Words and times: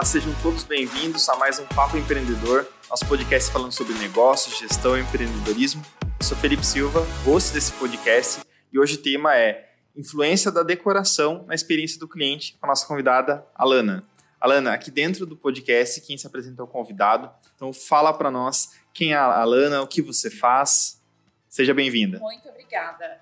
Olá, 0.00 0.06
sejam 0.06 0.34
todos 0.42 0.64
bem-vindos 0.64 1.28
a 1.28 1.36
mais 1.36 1.58
um 1.58 1.66
Papo 1.66 1.98
Empreendedor, 1.98 2.66
nosso 2.88 3.04
podcast 3.04 3.52
falando 3.52 3.72
sobre 3.72 3.92
negócios, 3.98 4.58
gestão 4.58 4.96
e 4.96 5.02
empreendedorismo. 5.02 5.84
Eu 6.18 6.24
sou 6.24 6.38
Felipe 6.38 6.64
Silva, 6.64 7.06
host 7.22 7.52
desse 7.52 7.70
podcast, 7.74 8.40
e 8.72 8.78
hoje 8.78 8.94
o 8.94 9.02
tema 9.02 9.36
é 9.36 9.68
influência 9.94 10.50
da 10.50 10.62
decoração 10.62 11.44
na 11.46 11.54
experiência 11.54 12.00
do 12.00 12.08
cliente 12.08 12.56
com 12.58 12.64
a 12.64 12.68
nossa 12.70 12.86
convidada, 12.86 13.44
Alana. 13.54 14.02
Alana, 14.40 14.72
aqui 14.72 14.90
dentro 14.90 15.26
do 15.26 15.36
podcast, 15.36 16.00
quem 16.00 16.16
se 16.16 16.26
apresenta 16.26 16.62
é 16.62 16.64
o 16.64 16.66
convidado. 16.66 17.30
Então, 17.54 17.70
fala 17.70 18.10
para 18.14 18.30
nós 18.30 18.70
quem 18.94 19.12
é 19.12 19.16
a 19.16 19.24
Alana, 19.24 19.82
o 19.82 19.86
que 19.86 20.00
você 20.00 20.30
faz. 20.30 20.98
Seja 21.46 21.74
bem-vinda. 21.74 22.18
Muito 22.20 22.48
obrigada. 22.48 23.20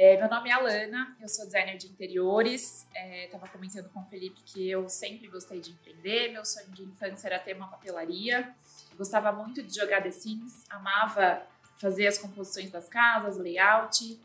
É, 0.00 0.16
meu 0.16 0.30
nome 0.30 0.48
é 0.48 0.52
Alana, 0.52 1.16
eu 1.20 1.28
sou 1.28 1.44
designer 1.44 1.76
de 1.76 1.88
interiores. 1.88 2.86
Estava 2.94 3.46
é, 3.46 3.48
comentando 3.48 3.88
com 3.88 3.98
o 3.98 4.04
Felipe 4.04 4.40
que 4.46 4.70
eu 4.70 4.88
sempre 4.88 5.26
gostei 5.26 5.60
de 5.60 5.72
empreender. 5.72 6.30
Meu 6.30 6.44
sonho 6.44 6.68
de 6.68 6.84
infância 6.84 7.26
era 7.26 7.36
ter 7.40 7.56
uma 7.56 7.66
papelaria. 7.66 8.54
Gostava 8.96 9.32
muito 9.32 9.60
de 9.60 9.74
jogar 9.74 10.00
The 10.00 10.12
Sims, 10.12 10.62
amava 10.70 11.42
fazer 11.78 12.06
as 12.06 12.16
composições 12.16 12.70
das 12.70 12.88
casas, 12.88 13.38
layout. 13.38 14.16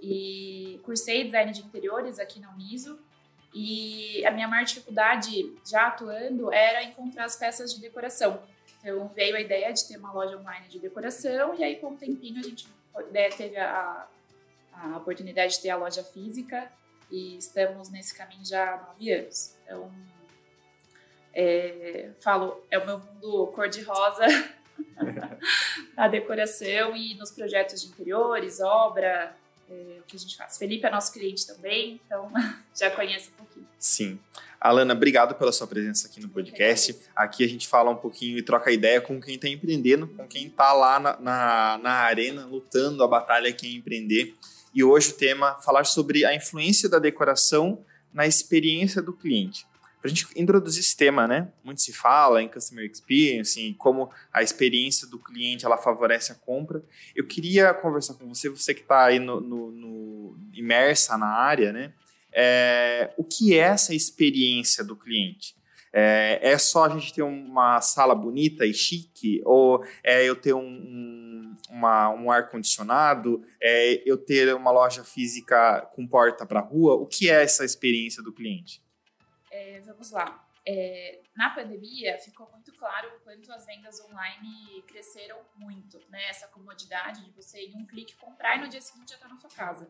E 0.00 0.80
cursei 0.84 1.24
design 1.24 1.50
de 1.50 1.62
interiores 1.62 2.20
aqui 2.20 2.38
na 2.38 2.52
Uniso. 2.52 2.96
E 3.52 4.24
a 4.24 4.30
minha 4.30 4.46
maior 4.46 4.64
dificuldade, 4.64 5.52
já 5.68 5.88
atuando, 5.88 6.52
era 6.52 6.84
encontrar 6.84 7.24
as 7.24 7.34
peças 7.34 7.74
de 7.74 7.80
decoração. 7.80 8.40
Então 8.78 9.08
veio 9.16 9.34
a 9.34 9.40
ideia 9.40 9.72
de 9.72 9.84
ter 9.88 9.96
uma 9.96 10.12
loja 10.12 10.38
online 10.38 10.68
de 10.68 10.78
decoração, 10.78 11.56
e 11.56 11.64
aí 11.64 11.74
com 11.80 11.88
o 11.88 11.96
tempinho 11.96 12.38
a 12.38 12.42
gente 12.44 12.68
né, 13.10 13.30
teve 13.30 13.56
a 13.56 14.06
a 14.82 14.96
oportunidade 14.96 15.54
de 15.54 15.62
ter 15.62 15.70
a 15.70 15.76
loja 15.76 16.02
física 16.02 16.70
e 17.10 17.36
estamos 17.36 17.90
nesse 17.90 18.14
caminho 18.14 18.44
já 18.44 18.74
há 18.74 18.76
nove 18.88 19.12
anos. 19.12 19.54
Então, 19.64 19.90
é, 21.34 22.10
falo, 22.20 22.64
é 22.70 22.78
o 22.78 22.86
meu 22.86 22.98
mundo 22.98 23.46
cor-de-rosa 23.48 24.26
na 25.96 26.08
decoração 26.08 26.96
e 26.96 27.14
nos 27.14 27.30
projetos 27.30 27.82
de 27.82 27.88
interiores, 27.88 28.60
obra, 28.60 29.34
é, 29.70 29.98
o 30.00 30.02
que 30.04 30.16
a 30.16 30.18
gente 30.18 30.36
faz. 30.36 30.56
Felipe 30.56 30.86
é 30.86 30.90
nosso 30.90 31.12
cliente 31.12 31.46
também, 31.46 32.00
então 32.04 32.30
já 32.78 32.90
conhece 32.90 33.30
um 33.30 33.34
pouquinho. 33.34 33.68
Sim. 33.78 34.18
Alana, 34.60 34.92
obrigado 34.92 35.36
pela 35.36 35.52
sua 35.52 35.68
presença 35.68 36.08
aqui 36.08 36.20
no 36.20 36.28
podcast. 36.28 36.98
Aqui 37.14 37.44
a 37.44 37.48
gente 37.48 37.68
fala 37.68 37.90
um 37.90 37.96
pouquinho 37.96 38.36
e 38.36 38.42
troca 38.42 38.72
ideia 38.72 39.00
com 39.00 39.20
quem 39.20 39.36
está 39.36 39.48
empreendendo, 39.48 40.08
com 40.08 40.26
quem 40.26 40.48
está 40.48 40.72
lá 40.72 40.98
na, 40.98 41.20
na, 41.20 41.78
na 41.80 41.92
arena, 41.92 42.44
lutando 42.44 43.04
a 43.04 43.08
batalha 43.08 43.52
que 43.52 43.66
é 43.68 43.78
empreender. 43.78 44.34
E 44.74 44.84
hoje 44.84 45.10
o 45.10 45.14
tema 45.14 45.56
é 45.58 45.62
falar 45.62 45.84
sobre 45.84 46.24
a 46.24 46.34
influência 46.34 46.88
da 46.88 46.98
decoração 46.98 47.84
na 48.12 48.26
experiência 48.26 49.02
do 49.02 49.12
cliente. 49.12 49.66
Para 50.00 50.10
a 50.10 50.14
gente 50.14 50.28
introduzir 50.36 50.80
esse 50.80 50.96
tema, 50.96 51.26
né? 51.26 51.48
Muito 51.64 51.80
se 51.80 51.92
fala 51.92 52.40
em 52.40 52.48
customer 52.48 52.88
experience, 52.88 53.60
em 53.60 53.74
como 53.74 54.10
a 54.32 54.42
experiência 54.42 55.08
do 55.08 55.18
cliente 55.18 55.66
ela 55.66 55.76
favorece 55.76 56.30
a 56.30 56.36
compra. 56.36 56.84
Eu 57.16 57.26
queria 57.26 57.74
conversar 57.74 58.14
com 58.14 58.32
você, 58.32 58.48
você 58.48 58.72
que 58.72 58.82
está 58.82 59.06
aí 59.06 59.18
no, 59.18 59.40
no, 59.40 59.70
no, 59.72 60.38
imersa 60.54 61.18
na 61.18 61.26
área, 61.26 61.72
né? 61.72 61.92
É, 62.32 63.12
o 63.16 63.24
que 63.24 63.54
é 63.54 63.58
essa 63.58 63.92
experiência 63.92 64.84
do 64.84 64.94
cliente? 64.94 65.57
É, 65.92 66.38
é, 66.52 66.58
só 66.58 66.84
a 66.84 66.88
gente 66.88 67.12
ter 67.12 67.22
uma 67.22 67.80
sala 67.80 68.14
bonita 68.14 68.66
e 68.66 68.74
chique? 68.74 69.40
Ou 69.44 69.84
é 70.02 70.24
eu 70.24 70.36
ter 70.36 70.54
um, 70.54 70.60
um, 70.60 71.56
um 71.70 72.30
ar-condicionado? 72.30 73.42
É 73.60 74.02
eu 74.08 74.16
ter 74.16 74.54
uma 74.54 74.70
loja 74.70 75.04
física 75.04 75.82
com 75.94 76.06
porta 76.06 76.44
para 76.44 76.60
rua? 76.60 76.94
O 76.94 77.06
que 77.06 77.30
é 77.30 77.42
essa 77.42 77.64
experiência 77.64 78.22
do 78.22 78.32
cliente? 78.32 78.82
É, 79.50 79.80
vamos 79.80 80.10
lá. 80.10 80.44
É, 80.66 81.20
na 81.34 81.48
pandemia, 81.48 82.18
ficou 82.18 82.46
muito 82.52 82.70
claro 82.74 83.08
o 83.16 83.20
quanto 83.20 83.50
as 83.50 83.64
vendas 83.64 84.00
online 84.00 84.82
cresceram 84.86 85.38
muito. 85.56 85.98
Né? 86.10 86.22
Essa 86.28 86.46
comodidade 86.48 87.24
de 87.24 87.30
você, 87.30 87.60
em 87.60 87.74
um 87.74 87.86
clique, 87.86 88.14
comprar 88.16 88.56
e 88.56 88.60
no 88.60 88.68
dia 88.68 88.80
seguinte 88.80 89.10
já 89.10 89.16
está 89.16 89.28
na 89.28 89.38
sua 89.38 89.48
casa. 89.48 89.88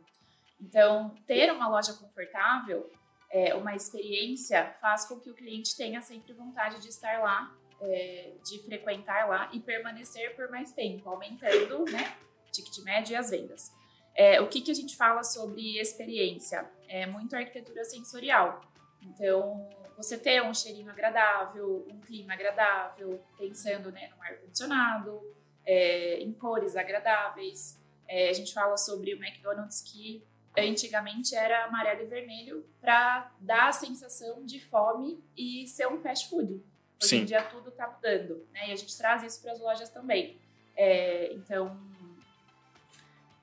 Então, 0.60 1.14
ter 1.26 1.52
uma 1.52 1.68
loja 1.68 1.92
confortável 1.94 2.88
é, 3.30 3.54
uma 3.54 3.74
experiência 3.74 4.74
faz 4.80 5.04
com 5.04 5.20
que 5.20 5.30
o 5.30 5.34
cliente 5.34 5.76
tenha 5.76 6.00
sempre 6.00 6.32
vontade 6.32 6.80
de 6.80 6.88
estar 6.88 7.20
lá, 7.20 7.54
é, 7.80 8.32
de 8.44 8.58
frequentar 8.64 9.28
lá 9.28 9.50
e 9.52 9.60
permanecer 9.60 10.34
por 10.34 10.50
mais 10.50 10.72
tempo, 10.72 11.08
aumentando 11.08 11.84
né, 11.84 12.16
o 12.46 12.50
ticket 12.50 12.78
médio 12.84 13.12
e 13.12 13.16
as 13.16 13.30
vendas. 13.30 13.72
É, 14.14 14.40
o 14.40 14.48
que, 14.48 14.60
que 14.60 14.70
a 14.70 14.74
gente 14.74 14.96
fala 14.96 15.22
sobre 15.22 15.78
experiência? 15.78 16.68
É 16.88 17.06
muito 17.06 17.36
arquitetura 17.36 17.84
sensorial. 17.84 18.60
Então, 19.00 19.68
você 19.96 20.18
ter 20.18 20.42
um 20.42 20.52
cheirinho 20.52 20.90
agradável, 20.90 21.86
um 21.88 22.00
clima 22.00 22.32
agradável, 22.32 23.22
pensando 23.36 23.92
né, 23.92 24.08
no 24.08 24.22
ar-condicionado, 24.22 25.20
é, 25.64 26.20
em 26.20 26.32
cores 26.32 26.76
agradáveis. 26.76 27.80
É, 28.08 28.30
a 28.30 28.32
gente 28.32 28.54
fala 28.54 28.76
sobre 28.76 29.14
o 29.14 29.22
McDonald's 29.22 29.82
que 29.82 30.24
antigamente 30.66 31.34
era 31.34 31.64
amarelo 31.64 32.02
e 32.02 32.06
vermelho 32.06 32.64
para 32.80 33.30
dar 33.40 33.68
a 33.68 33.72
sensação 33.72 34.44
de 34.44 34.60
fome 34.60 35.22
e 35.36 35.66
ser 35.66 35.86
um 35.88 35.98
fast 35.98 36.28
food. 36.28 36.62
Hoje 37.00 37.10
Sim. 37.10 37.16
em 37.18 37.24
dia 37.24 37.42
tudo 37.42 37.68
está 37.68 37.88
mudando, 37.88 38.46
né? 38.52 38.68
E 38.68 38.72
a 38.72 38.76
gente 38.76 38.96
traz 38.96 39.22
isso 39.22 39.40
para 39.40 39.52
as 39.52 39.60
lojas 39.60 39.90
também. 39.90 40.36
É, 40.76 41.32
então, 41.34 41.78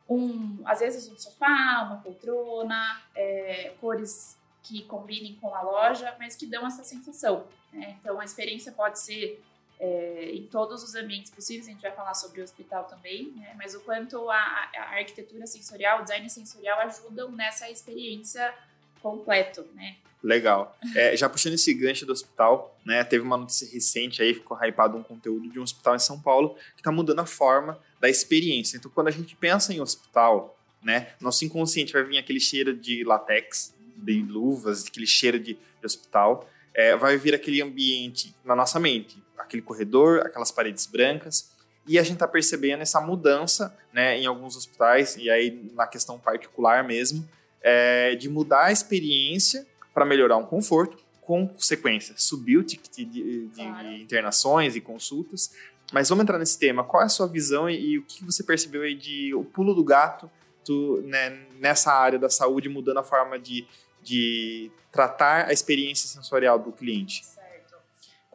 um, 0.10 0.62
às 0.66 0.80
vezes 0.80 1.08
um 1.08 1.18
sofá, 1.18 1.84
uma 1.86 1.98
poltrona, 1.98 3.02
é, 3.16 3.74
cores 3.80 4.38
que 4.64 4.84
combinem 4.84 5.36
com 5.36 5.54
a 5.54 5.62
loja, 5.62 6.16
mas 6.20 6.36
que 6.36 6.46
dão 6.46 6.66
essa 6.66 6.84
sensação. 6.84 7.48
Né? 7.72 7.98
Então, 8.00 8.20
a 8.20 8.26
experiência 8.26 8.72
pode 8.72 9.00
ser 9.00 9.44
é, 9.80 10.32
em 10.34 10.48
todos 10.48 10.84
os 10.84 10.96
ambientes 10.96 11.32
possíveis, 11.32 11.68
a 11.68 11.72
gente 11.72 11.82
vai 11.82 11.92
falar 11.92 12.14
sobre 12.14 12.42
o 12.42 12.44
hospital 12.44 12.86
também, 12.86 13.32
né? 13.36 13.54
mas 13.58 13.76
o 13.76 13.82
quanto 13.82 14.30
a, 14.30 14.36
a 14.36 14.96
arquitetura 14.98 15.46
sensorial, 15.46 16.00
o 16.00 16.04
design 16.04 16.30
sensorial 16.30 16.80
ajudam 16.82 17.32
nessa 17.32 17.70
experiência 17.70 18.54
completo, 19.02 19.68
né? 19.76 19.98
Legal. 20.24 20.76
É, 20.96 21.16
já 21.16 21.30
puxando 21.30 21.54
esse 21.54 21.72
gancho 21.72 22.04
do 22.04 22.12
hospital, 22.12 22.76
né? 22.84 23.04
Teve 23.04 23.24
uma 23.24 23.38
notícia 23.38 23.72
recente 23.72 24.24
aí, 24.24 24.34
ficou 24.34 24.58
hypado 24.58 24.98
um 24.98 25.04
conteúdo 25.04 25.48
de 25.48 25.60
um 25.60 25.64
hospital 25.64 25.96
em 25.96 26.00
São 26.00 26.20
Paulo 26.20 26.56
que 26.74 26.82
está 26.82 26.92
mudando 26.92 27.20
a 27.20 27.26
forma 27.28 27.80
da 28.00 28.10
experiência. 28.10 28.78
Então, 28.78 28.90
quando 28.90 29.10
a 29.10 29.12
gente 29.12 29.36
pensa 29.36 29.72
em 29.72 29.80
hospital, 29.80 30.58
né? 30.82 31.10
Nosso 31.22 31.46
inconsciente 31.46 31.94
vai 31.94 32.04
vir 32.04 32.18
aquele 32.18 32.40
cheiro 32.40 32.76
de 32.76 33.04
latex, 33.04 33.76
de 33.96 34.24
luvas, 34.24 34.88
aquele 34.88 35.06
cheiro 35.06 35.40
de, 35.40 35.54
de 35.54 35.86
hospital. 35.86 36.50
É, 36.76 36.96
vai 36.96 37.18
vir 37.18 37.34
aquele 37.34 37.62
ambiente 37.62 38.36
na 38.44 38.56
nossa 38.56 38.80
mente 38.80 39.26
aquele 39.46 39.62
corredor, 39.62 40.22
aquelas 40.26 40.52
paredes 40.52 40.86
brancas. 40.86 41.50
E 41.88 42.00
a 42.00 42.04
gente 42.04 42.14
está 42.14 42.28
percebendo 42.28 42.82
essa 42.82 43.00
mudança 43.00 43.76
né, 43.94 44.18
em 44.18 44.26
alguns 44.26 44.58
hospitais, 44.58 45.16
e 45.18 45.30
aí 45.30 45.72
na 45.74 45.86
questão 45.86 46.20
particular 46.20 46.84
mesmo, 46.84 47.28
é, 47.62 48.16
de 48.16 48.28
mudar 48.28 48.66
a 48.66 48.72
experiência 48.72 49.66
para 49.94 50.04
melhorar 50.04 50.38
um 50.38 50.46
conforto, 50.46 50.98
com 51.22 51.48
consequência, 51.48 52.14
subir 52.18 52.58
o 52.58 52.64
ticket 52.64 52.98
de, 52.98 53.48
de, 53.48 53.50
claro. 53.56 53.88
internações 53.94 54.76
e 54.76 54.82
consultas. 54.82 55.52
Mas 55.92 56.10
vamos 56.10 56.24
entrar 56.24 56.38
nesse 56.38 56.58
tema. 56.58 56.84
Qual 56.84 57.02
é 57.02 57.06
a 57.06 57.10
sua 57.10 57.28
visão 57.28 57.70
e, 57.70 57.94
e 57.94 57.98
o 57.98 58.04
que 58.04 58.24
você 58.24 58.44
percebeu 58.44 58.82
aí 58.82 58.96
de 58.96 59.34
o 59.34 59.44
pulo 59.44 59.74
do 59.74 59.84
gato 59.84 60.30
tu, 60.64 61.02
né, 61.06 61.46
nessa 61.60 61.94
área 61.94 62.18
da 62.18 62.30
saúde, 62.30 62.68
mudando 62.68 62.98
a 62.98 63.04
forma 63.04 63.38
de, 63.40 63.68
de 64.06 64.72
tratar 64.92 65.48
a 65.48 65.52
experiência 65.52 66.08
sensorial 66.08 66.58
do 66.60 66.72
cliente? 66.72 67.24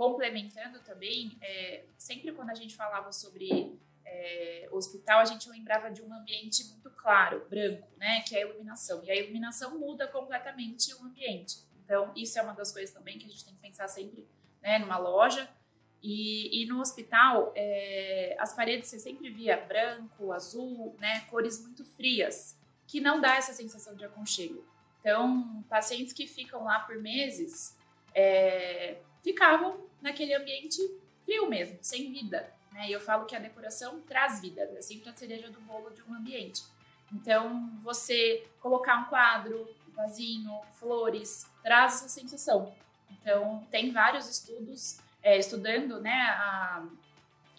complementando 0.01 0.81
também, 0.81 1.37
é, 1.43 1.85
sempre 1.99 2.33
quando 2.33 2.49
a 2.49 2.55
gente 2.55 2.75
falava 2.75 3.13
sobre 3.13 3.79
é, 4.03 4.67
hospital, 4.73 5.21
a 5.21 5.27
gente 5.27 5.47
lembrava 5.51 5.91
de 5.91 6.01
um 6.01 6.11
ambiente 6.11 6.65
muito 6.71 6.89
claro, 6.93 7.47
branco, 7.51 7.87
né, 7.99 8.23
que 8.23 8.35
é 8.35 8.39
a 8.39 8.47
iluminação. 8.47 9.05
E 9.05 9.11
a 9.11 9.15
iluminação 9.15 9.79
muda 9.79 10.09
completamente 10.09 10.95
o 10.95 11.05
ambiente. 11.05 11.59
Então, 11.85 12.11
isso 12.17 12.39
é 12.39 12.43
uma 12.43 12.55
das 12.55 12.73
coisas 12.73 12.95
também 12.95 13.19
que 13.19 13.27
a 13.27 13.29
gente 13.29 13.45
tem 13.45 13.53
que 13.53 13.61
pensar 13.61 13.89
sempre 13.89 14.27
né, 14.63 14.79
numa 14.79 14.97
loja. 14.97 15.47
E, 16.03 16.63
e 16.63 16.67
no 16.67 16.81
hospital, 16.81 17.53
é, 17.55 18.35
as 18.39 18.55
paredes 18.55 18.89
você 18.89 18.99
sempre 18.99 19.29
via 19.29 19.59
branco, 19.59 20.33
azul, 20.33 20.97
né, 20.99 21.27
cores 21.29 21.61
muito 21.61 21.85
frias, 21.85 22.59
que 22.87 23.03
não 23.03 23.21
dá 23.21 23.37
essa 23.37 23.53
sensação 23.53 23.95
de 23.95 24.03
aconchego. 24.03 24.65
Então, 25.01 25.65
pacientes 25.69 26.13
que 26.13 26.27
ficam 26.27 26.65
lá 26.65 26.81
por 26.81 26.97
meses 26.97 27.77
é, 28.15 28.99
ficavam 29.23 29.87
naquele 30.01 30.35
ambiente 30.35 30.79
frio 31.25 31.49
mesmo, 31.49 31.79
sem 31.81 32.13
vida. 32.13 32.53
Né? 32.73 32.89
E 32.89 32.93
eu 32.93 33.01
falo 33.01 33.25
que 33.25 33.35
a 33.35 33.39
decoração 33.39 34.01
traz 34.03 34.41
vida, 34.41 34.63
é 34.77 34.83
sempre 34.83 35.09
a 35.09 35.17
cereja 35.17 35.51
do 35.51 35.61
bolo 35.61 35.91
de 35.91 36.03
um 36.03 36.15
ambiente. 36.15 36.63
Então, 37.13 37.71
você 37.81 38.47
colocar 38.61 38.97
um 38.99 39.05
quadro, 39.05 39.69
um 39.89 39.93
vasinho, 39.93 40.61
flores, 40.75 41.47
traz 41.63 41.95
essa 41.95 42.09
sensação. 42.09 42.75
Então, 43.11 43.67
tem 43.71 43.91
vários 43.91 44.29
estudos 44.29 44.99
é, 45.23 45.37
estudando 45.37 46.01
né, 46.01 46.13
a, 46.13 46.85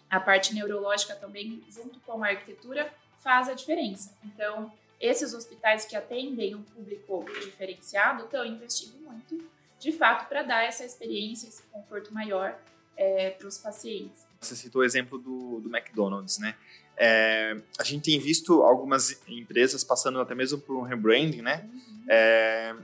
a 0.10 0.20
parte 0.20 0.54
neurológica 0.54 1.16
também, 1.16 1.64
junto 1.70 2.00
com 2.02 2.24
a 2.24 2.30
arquitetura, 2.30 2.94
faz 3.20 3.50
a 3.50 3.54
diferença. 3.54 4.18
Então, 4.24 4.72
esses 5.02 5.34
hospitais 5.34 5.86
que 5.86 5.96
atendem 5.96 6.56
um 6.56 6.64
público 6.64 7.26
diferenciado 7.42 8.24
estão 8.24 8.46
investindo 8.46 8.98
muito 9.02 9.52
de 9.82 9.92
fato, 9.92 10.30
para 10.30 10.44
dar 10.44 10.64
essa 10.64 10.86
experiência, 10.86 11.48
esse 11.48 11.64
conforto 11.64 12.14
maior 12.14 12.56
é, 12.96 13.32
para 13.32 13.48
os 13.48 13.58
pacientes. 13.58 14.24
Você 14.40 14.56
citou 14.56 14.84
o 14.84 14.86
exemplo 14.86 15.18
do, 15.18 15.60
do 15.60 15.76
McDonald's, 15.76 16.38
né? 16.38 16.56
É, 16.96 17.58
a 17.80 17.84
gente 17.84 18.04
tem 18.04 18.20
visto 18.20 18.62
algumas 18.62 19.20
empresas 19.28 19.84
passando 19.84 20.22
até 20.22 20.36
mesmo 20.36 20.60
por 20.60 20.78
um 20.78 20.84
rebranding, 20.84 21.42
né? 21.42 21.68
Uhum. 21.74 22.06
É, 22.08 22.76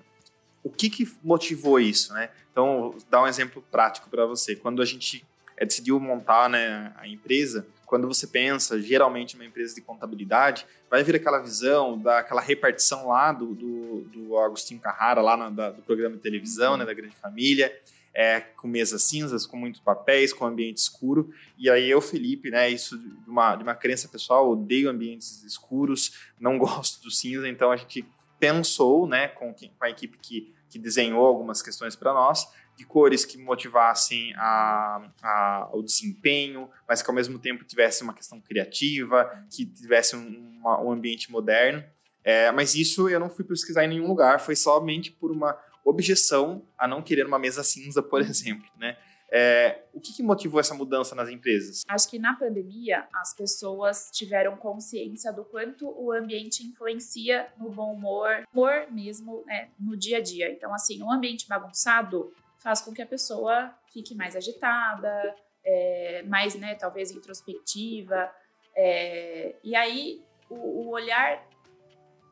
o 0.63 0.71
que, 0.71 0.89
que 0.89 1.07
motivou 1.23 1.79
isso, 1.79 2.11
né? 2.13 2.31
Então, 2.51 2.93
vou 2.93 2.97
dar 3.11 3.21
um 3.21 3.27
exemplo 3.27 3.63
prático 3.69 4.09
para 4.09 4.25
você. 4.25 4.55
Quando 4.55 4.81
a 4.81 4.85
gente 4.85 5.23
é, 5.55 5.65
decidiu 5.65 5.99
montar 5.99 6.49
né, 6.49 6.91
a 6.97 7.07
empresa, 7.07 7.67
quando 7.87 8.05
você 8.05 8.27
pensa, 8.27 8.79
geralmente, 8.81 9.35
uma 9.35 9.45
empresa 9.45 9.73
de 9.73 9.81
contabilidade, 9.81 10.67
vai 10.91 11.03
vir 11.05 11.15
aquela 11.15 11.39
visão 11.39 11.97
daquela 11.97 12.41
repartição 12.41 13.07
lá 13.07 13.31
do, 13.31 13.55
do, 13.55 14.01
do 14.01 14.37
Agostinho 14.37 14.81
Carrara, 14.81 15.21
lá 15.21 15.37
na, 15.37 15.49
da, 15.49 15.71
do 15.71 15.81
programa 15.81 16.17
de 16.17 16.21
televisão, 16.21 16.75
né, 16.75 16.85
da 16.85 16.93
Grande 16.93 17.15
Família, 17.15 17.73
é, 18.13 18.41
com 18.41 18.67
mesas 18.67 19.03
cinzas, 19.03 19.45
com 19.45 19.55
muitos 19.55 19.79
papéis, 19.79 20.33
com 20.33 20.45
ambiente 20.45 20.79
escuro. 20.79 21.33
E 21.57 21.69
aí 21.69 21.89
eu, 21.89 22.01
Felipe, 22.01 22.51
né, 22.51 22.69
isso 22.69 22.97
de 22.99 23.29
uma, 23.29 23.55
de 23.55 23.63
uma 23.63 23.73
crença 23.73 24.09
pessoal, 24.09 24.51
odeio 24.51 24.89
ambientes 24.89 25.41
escuros, 25.45 26.11
não 26.37 26.57
gosto 26.59 27.01
do 27.01 27.09
cinza, 27.09 27.47
então 27.47 27.71
a 27.71 27.77
gente 27.77 28.05
pensou, 28.37 29.07
né, 29.07 29.29
com, 29.29 29.53
com 29.53 29.85
a 29.85 29.89
equipe 29.89 30.17
que, 30.17 30.53
que 30.69 30.77
desenhou 30.77 31.25
algumas 31.25 31.61
questões 31.61 31.95
para 31.95 32.13
nós, 32.13 32.51
de 32.77 32.85
cores 32.85 33.25
que 33.25 33.39
motivassem 33.39 34.33
a, 34.35 35.09
a, 35.23 35.69
o 35.73 35.81
desempenho, 35.81 36.69
mas 36.87 37.01
que 37.01 37.09
ao 37.09 37.15
mesmo 37.15 37.39
tempo 37.39 37.65
tivesse 37.65 38.03
uma 38.03 38.13
questão 38.13 38.39
criativa, 38.39 39.29
que 39.49 39.65
tivesse 39.65 40.15
um, 40.15 40.59
uma, 40.59 40.79
um 40.81 40.91
ambiente 40.91 41.31
moderno. 41.31 41.83
É, 42.23 42.51
mas 42.51 42.75
isso 42.75 43.09
eu 43.09 43.19
não 43.19 43.29
fui 43.29 43.43
pesquisar 43.43 43.83
em 43.83 43.87
nenhum 43.87 44.07
lugar, 44.07 44.39
foi 44.39 44.55
somente 44.55 45.11
por 45.11 45.31
uma 45.31 45.57
objeção 45.83 46.61
a 46.77 46.87
não 46.87 47.01
querer 47.01 47.25
uma 47.25 47.39
mesa 47.39 47.63
cinza, 47.63 48.03
por 48.03 48.21
exemplo, 48.21 48.69
né? 48.77 48.95
É, 49.29 49.83
o 49.93 49.99
que, 49.99 50.13
que, 50.13 50.23
motivou 50.23 50.57
essa 50.57 50.73
mudança 50.73 51.13
nas 51.13 51.27
empresas? 51.27 51.83
Acho 51.89 52.09
que 52.09 52.17
na 52.17 52.33
pandemia 52.33 53.05
as 53.13 53.33
pessoas 53.33 54.09
tiveram 54.09 54.55
consciência 54.55 55.33
do 55.33 55.43
quanto 55.43 55.85
o 55.85 56.13
ambiente 56.13 56.65
influencia 56.65 57.47
no 57.57 57.69
bom 57.69 57.93
humor, 57.93 58.47
humor 58.53 58.87
mesmo 58.89 59.43
né, 59.45 59.69
no 59.77 59.97
dia 59.97 60.19
a 60.19 60.21
dia. 60.21 60.49
Então, 60.49 60.73
assim, 60.73 61.03
um 61.03 61.11
ambiente 61.11 61.45
bagunçado 61.45 62.31
faz 62.59 62.81
com 62.81 62.93
que 62.93 63.01
a 63.01 63.05
pessoa 63.05 63.73
fique 63.91 64.15
mais 64.15 64.35
agitada, 64.35 65.35
é, 65.63 66.23
mais, 66.23 66.55
né, 66.55 66.75
talvez 66.75 67.11
introspectiva. 67.11 68.31
É, 68.75 69.55
e 69.63 69.75
aí 69.75 70.23
o, 70.49 70.55
o 70.55 70.89
olhar 70.89 71.45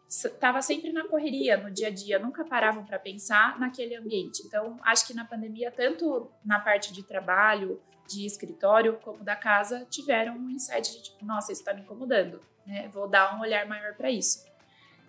estava 0.07 0.61
sempre 0.61 0.91
na 0.91 1.07
correria, 1.07 1.57
no 1.57 1.71
dia 1.71 1.87
a 1.87 1.91
dia, 1.91 2.19
nunca 2.19 2.45
paravam 2.45 2.85
para 2.85 2.99
pensar 2.99 3.59
naquele 3.59 3.95
ambiente. 3.95 4.43
Então, 4.45 4.79
acho 4.83 5.07
que 5.07 5.13
na 5.13 5.25
pandemia, 5.25 5.71
tanto 5.71 6.31
na 6.43 6.59
parte 6.59 6.93
de 6.93 7.03
trabalho, 7.03 7.81
de 8.07 8.25
escritório, 8.25 8.99
como 9.03 9.23
da 9.23 9.35
casa, 9.35 9.85
tiveram 9.89 10.37
um 10.37 10.49
insight 10.49 10.91
de 10.91 11.03
tipo, 11.03 11.25
nossa, 11.25 11.51
isso 11.51 11.61
está 11.61 11.73
me 11.73 11.81
incomodando, 11.81 12.39
né? 12.65 12.87
Vou 12.89 13.07
dar 13.07 13.35
um 13.35 13.41
olhar 13.41 13.65
maior 13.65 13.95
para 13.95 14.11
isso. 14.11 14.45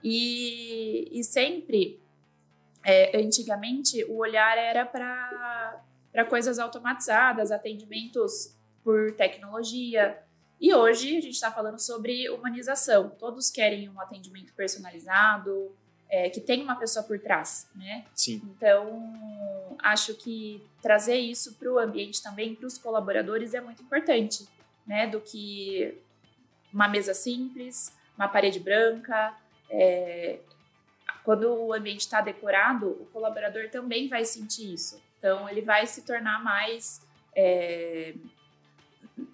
E, 0.02 1.08
e 1.12 1.22
sempre 1.22 2.02
é, 2.88 3.18
antigamente, 3.18 4.04
o 4.04 4.18
olhar 4.18 4.56
era 4.56 4.86
para 4.86 6.24
coisas 6.30 6.60
automatizadas, 6.60 7.50
atendimentos 7.50 8.56
por 8.84 9.10
tecnologia. 9.16 10.22
E 10.60 10.72
hoje 10.72 11.16
a 11.16 11.20
gente 11.20 11.30
está 11.30 11.50
falando 11.50 11.80
sobre 11.80 12.30
humanização. 12.30 13.10
Todos 13.10 13.50
querem 13.50 13.88
um 13.88 14.00
atendimento 14.00 14.52
personalizado, 14.52 15.74
é, 16.08 16.30
que 16.30 16.40
tem 16.40 16.62
uma 16.62 16.76
pessoa 16.76 17.04
por 17.04 17.18
trás, 17.18 17.68
né? 17.74 18.04
Sim. 18.14 18.40
Então, 18.56 19.76
acho 19.82 20.14
que 20.14 20.64
trazer 20.80 21.16
isso 21.16 21.54
para 21.54 21.68
o 21.68 21.80
ambiente 21.80 22.22
também, 22.22 22.54
para 22.54 22.68
os 22.68 22.78
colaboradores, 22.78 23.52
é 23.52 23.60
muito 23.60 23.82
importante, 23.82 24.46
né? 24.86 25.08
Do 25.08 25.20
que 25.20 26.00
uma 26.72 26.86
mesa 26.86 27.14
simples, 27.14 27.92
uma 28.16 28.28
parede 28.28 28.60
branca, 28.60 29.36
é, 29.68 30.38
quando 31.26 31.52
o 31.52 31.72
ambiente 31.72 32.02
está 32.02 32.20
decorado, 32.20 32.86
o 32.86 33.06
colaborador 33.12 33.68
também 33.68 34.06
vai 34.08 34.24
sentir 34.24 34.72
isso. 34.72 35.02
Então, 35.18 35.48
ele 35.48 35.60
vai 35.60 35.84
se 35.84 36.02
tornar 36.02 36.40
mais. 36.42 37.00
É, 37.34 38.14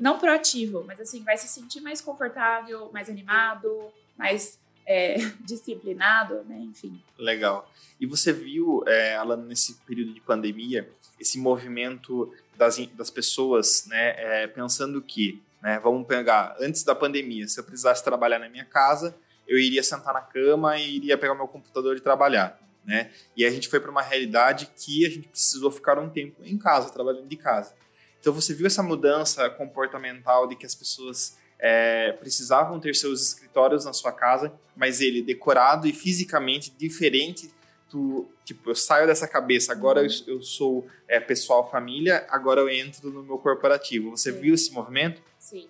não 0.00 0.18
proativo, 0.18 0.82
mas 0.86 0.98
assim, 0.98 1.22
vai 1.22 1.36
se 1.36 1.46
sentir 1.46 1.82
mais 1.82 2.00
confortável, 2.00 2.90
mais 2.94 3.10
animado, 3.10 3.92
mais 4.16 4.58
é, 4.86 5.16
disciplinado, 5.44 6.42
né? 6.44 6.60
Enfim. 6.60 6.98
Legal. 7.18 7.70
E 8.00 8.06
você 8.06 8.32
viu, 8.32 8.82
é, 8.86 9.16
Alan, 9.16 9.36
nesse 9.36 9.74
período 9.86 10.14
de 10.14 10.20
pandemia, 10.22 10.90
esse 11.20 11.38
movimento 11.38 12.32
das, 12.56 12.78
das 12.94 13.10
pessoas, 13.10 13.84
né, 13.86 14.14
é, 14.16 14.46
pensando 14.46 15.02
que, 15.02 15.42
né, 15.60 15.78
vamos 15.78 16.06
pegar, 16.06 16.56
antes 16.58 16.84
da 16.84 16.94
pandemia, 16.94 17.46
se 17.46 17.60
eu 17.60 17.64
precisasse 17.64 18.02
trabalhar 18.02 18.38
na 18.38 18.48
minha 18.48 18.64
casa, 18.64 19.14
eu 19.46 19.58
iria 19.58 19.82
sentar 19.82 20.14
na 20.14 20.20
cama 20.20 20.78
e 20.78 20.96
iria 20.96 21.18
pegar 21.18 21.34
meu 21.34 21.48
computador 21.48 21.96
e 21.96 22.00
trabalhar, 22.00 22.58
né? 22.84 23.10
E 23.36 23.44
a 23.44 23.50
gente 23.50 23.68
foi 23.68 23.80
para 23.80 23.90
uma 23.90 24.02
realidade 24.02 24.70
que 24.76 25.06
a 25.06 25.10
gente 25.10 25.28
precisou 25.28 25.70
ficar 25.70 25.98
um 25.98 26.08
tempo 26.08 26.42
em 26.44 26.58
casa, 26.58 26.92
trabalhando 26.92 27.28
de 27.28 27.36
casa. 27.36 27.74
Então 28.20 28.32
você 28.32 28.54
viu 28.54 28.66
essa 28.66 28.82
mudança 28.82 29.50
comportamental 29.50 30.46
de 30.46 30.54
que 30.54 30.64
as 30.64 30.74
pessoas 30.74 31.36
é, 31.58 32.12
precisavam 32.12 32.78
ter 32.80 32.94
seus 32.94 33.22
escritórios 33.22 33.84
na 33.84 33.92
sua 33.92 34.12
casa, 34.12 34.52
mas 34.76 35.00
ele 35.00 35.22
decorado 35.22 35.86
e 35.86 35.92
fisicamente 35.92 36.72
diferente 36.76 37.52
do 37.90 38.28
tipo 38.44 38.70
eu 38.70 38.74
saio 38.74 39.06
dessa 39.06 39.28
cabeça 39.28 39.70
agora 39.70 40.02
eu, 40.02 40.08
eu 40.26 40.40
sou 40.40 40.86
é, 41.06 41.20
pessoal 41.20 41.70
família 41.70 42.26
agora 42.30 42.60
eu 42.60 42.68
entro 42.68 43.10
no 43.10 43.22
meu 43.22 43.38
corporativo. 43.38 44.10
Você 44.10 44.32
Sim. 44.32 44.40
viu 44.40 44.54
esse 44.54 44.72
movimento? 44.72 45.20
Sim. 45.38 45.68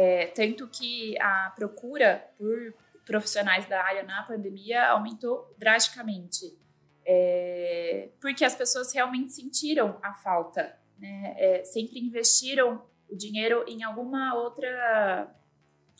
É, 0.00 0.26
tanto 0.28 0.68
que 0.68 1.20
a 1.20 1.52
procura 1.56 2.24
por 2.38 2.72
profissionais 3.04 3.66
da 3.66 3.82
área 3.82 4.04
na 4.04 4.22
pandemia 4.22 4.90
aumentou 4.90 5.52
drasticamente. 5.58 6.56
É, 7.04 8.08
porque 8.20 8.44
as 8.44 8.54
pessoas 8.54 8.92
realmente 8.92 9.32
sentiram 9.32 9.98
a 10.00 10.14
falta, 10.14 10.78
né? 11.00 11.34
É, 11.36 11.64
sempre 11.64 11.98
investiram 11.98 12.80
o 13.10 13.16
dinheiro 13.16 13.64
em 13.66 13.82
alguma 13.82 14.36
outra 14.36 15.34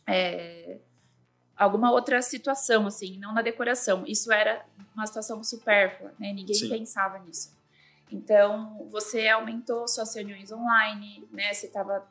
é, 0.07 0.79
alguma 1.57 1.91
outra 1.91 2.23
situação, 2.23 2.87
assim, 2.87 3.19
não 3.19 3.35
na 3.35 3.43
decoração. 3.43 4.05
Isso 4.07 4.31
era 4.31 4.65
uma 4.95 5.09
situação 5.09 5.43
supérflua, 5.43 6.15
né? 6.21 6.33
Ninguém 6.33 6.55
Sim. 6.55 6.69
pensava 6.69 7.19
nisso. 7.19 7.53
Então, 8.13 8.87
você 8.93 9.27
aumentou 9.27 9.89
suas 9.89 10.15
reuniões 10.15 10.53
online, 10.53 11.27
né? 11.33 11.53
Você 11.53 11.67
estava 11.67 12.09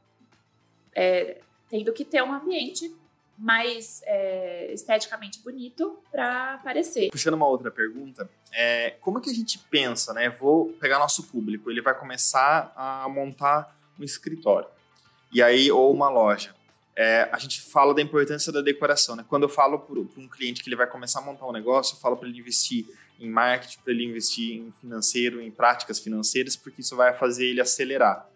é, 0.94 1.40
tendo 1.70 1.92
que 1.94 2.06
ter 2.06 2.22
um 2.24 2.32
ambiente 2.32 2.94
mais 3.38 4.02
é, 4.06 4.74
esteticamente 4.74 5.40
bonito 5.42 6.00
para 6.12 6.56
aparecer. 6.56 7.10
Puxando 7.12 7.36
uma 7.36 7.48
outra 7.48 7.70
pergunta, 7.70 8.28
é, 8.52 8.96
como 9.00 9.22
que 9.22 9.30
a 9.30 9.34
gente 9.34 9.60
pensa, 9.70 10.12
né? 10.14 10.30
Vou 10.30 10.74
pegar 10.74 10.98
nosso 10.98 11.24
público, 11.24 11.70
ele 11.70 11.82
vai 11.82 11.98
começar 11.98 12.74
a 12.76 13.08
montar 13.08 13.78
um 14.00 14.04
escritório 14.04 14.68
e 15.32 15.42
aí 15.42 15.72
ou 15.72 15.94
uma 15.94 16.10
loja. 16.10 16.56
É, 16.96 17.30
a 17.32 17.38
gente 17.38 17.62
fala 17.62 17.94
da 17.94 18.02
importância 18.02 18.52
da 18.52 18.60
decoração, 18.60 19.16
né? 19.16 19.24
Quando 19.28 19.44
eu 19.44 19.50
falo 19.50 19.78
para 19.78 20.00
um 20.00 20.28
cliente 20.28 20.64
que 20.64 20.70
ele 20.70 20.76
vai 20.76 20.88
começar 20.88 21.20
a 21.20 21.22
montar 21.22 21.46
um 21.46 21.52
negócio, 21.52 21.96
eu 21.96 22.00
falo 22.00 22.18
para 22.18 22.28
ele 22.28 22.40
investir 22.40 22.88
em 23.20 23.30
marketing, 23.30 23.80
para 23.84 23.94
ele 23.94 24.06
investir 24.06 24.56
em 24.56 24.72
financeiro, 24.72 25.40
em 25.40 25.52
práticas 25.52 26.00
financeiras, 26.00 26.56
porque 26.56 26.82
isso 26.82 26.96
vai 26.96 27.14
fazer 27.14 27.46
ele 27.46 27.62
acelerar. 27.62 28.28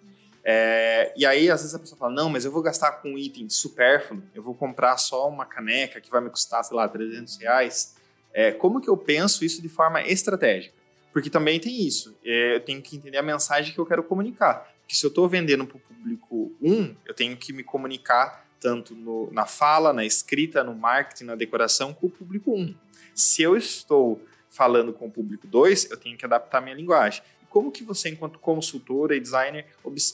É, 0.44 1.14
e 1.16 1.26
aí, 1.26 1.50
às 1.50 1.62
vezes, 1.62 1.76
a 1.76 1.80
pessoa 1.80 1.98
fala: 1.98 2.14
não, 2.14 2.30
mas 2.30 2.46
eu 2.46 2.52
vou 2.52 2.62
gastar 2.62 2.94
com 2.94 3.14
um 3.14 3.18
item 3.18 3.50
supérfluo, 3.50 4.24
eu 4.34 4.42
vou 4.42 4.56
comprar 4.56 4.98
só 4.98 5.28
uma 5.30 5.46
caneca 5.46 6.02
que 6.02 6.10
vai 6.10 6.22
me 6.22 6.30
custar, 6.30 6.64
sei 6.64 6.76
lá, 6.76 6.88
300 6.88 7.38
reais. 7.38 7.96
É, 8.34 8.52
como 8.52 8.80
que 8.80 8.90
eu 8.90 8.98
penso 8.98 9.44
isso 9.44 9.62
de 9.62 9.70
forma 9.70 10.02
estratégica? 10.02 10.74
Porque 11.12 11.30
também 11.30 11.60
tem 11.60 11.86
isso, 11.86 12.18
é, 12.24 12.56
eu 12.56 12.60
tenho 12.62 12.82
que 12.82 12.96
entender 12.96 13.18
a 13.18 13.22
mensagem 13.22 13.74
que 13.74 13.80
eu 13.80 13.86
quero 13.86 14.04
comunicar. 14.04 14.72
Porque 14.80 14.96
se 14.96 15.06
eu 15.06 15.10
estou 15.10 15.28
vendendo 15.28 15.66
para 15.66 15.78
o 15.78 15.80
público 15.80 16.52
1, 16.62 16.74
um, 16.74 16.96
eu 17.06 17.14
tenho 17.14 17.36
que 17.36 17.52
me 17.52 17.64
comunicar 17.64 18.46
tanto 18.60 18.96
no, 18.96 19.30
na 19.32 19.46
fala, 19.46 19.92
na 19.92 20.06
escrita, 20.06 20.64
no 20.64 20.74
marketing, 20.74 21.26
na 21.26 21.36
decoração 21.36 21.94
com 21.94 22.08
o 22.08 22.10
público 22.10 22.54
1. 22.54 22.62
Um. 22.62 22.76
Se 23.14 23.42
eu 23.42 23.58
estou 23.58 24.22
falando 24.50 24.94
com 24.94 25.08
o 25.08 25.12
público 25.12 25.48
2, 25.48 25.92
eu 25.92 25.98
tenho 25.98 26.18
que 26.18 26.26
adaptar 26.26 26.62
minha 26.62 26.76
linguagem 26.76 27.22
como 27.52 27.70
que 27.70 27.84
você, 27.84 28.08
enquanto 28.08 28.40
consultora 28.40 29.14
e 29.14 29.20
designer, 29.20 29.68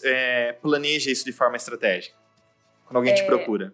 é, 0.03 0.53
planeja 0.53 1.11
isso 1.11 1.23
de 1.23 1.31
forma 1.31 1.55
estratégica? 1.55 2.17
Quando 2.83 2.97
alguém 2.97 3.13
é, 3.13 3.15
te 3.15 3.25
procura? 3.27 3.71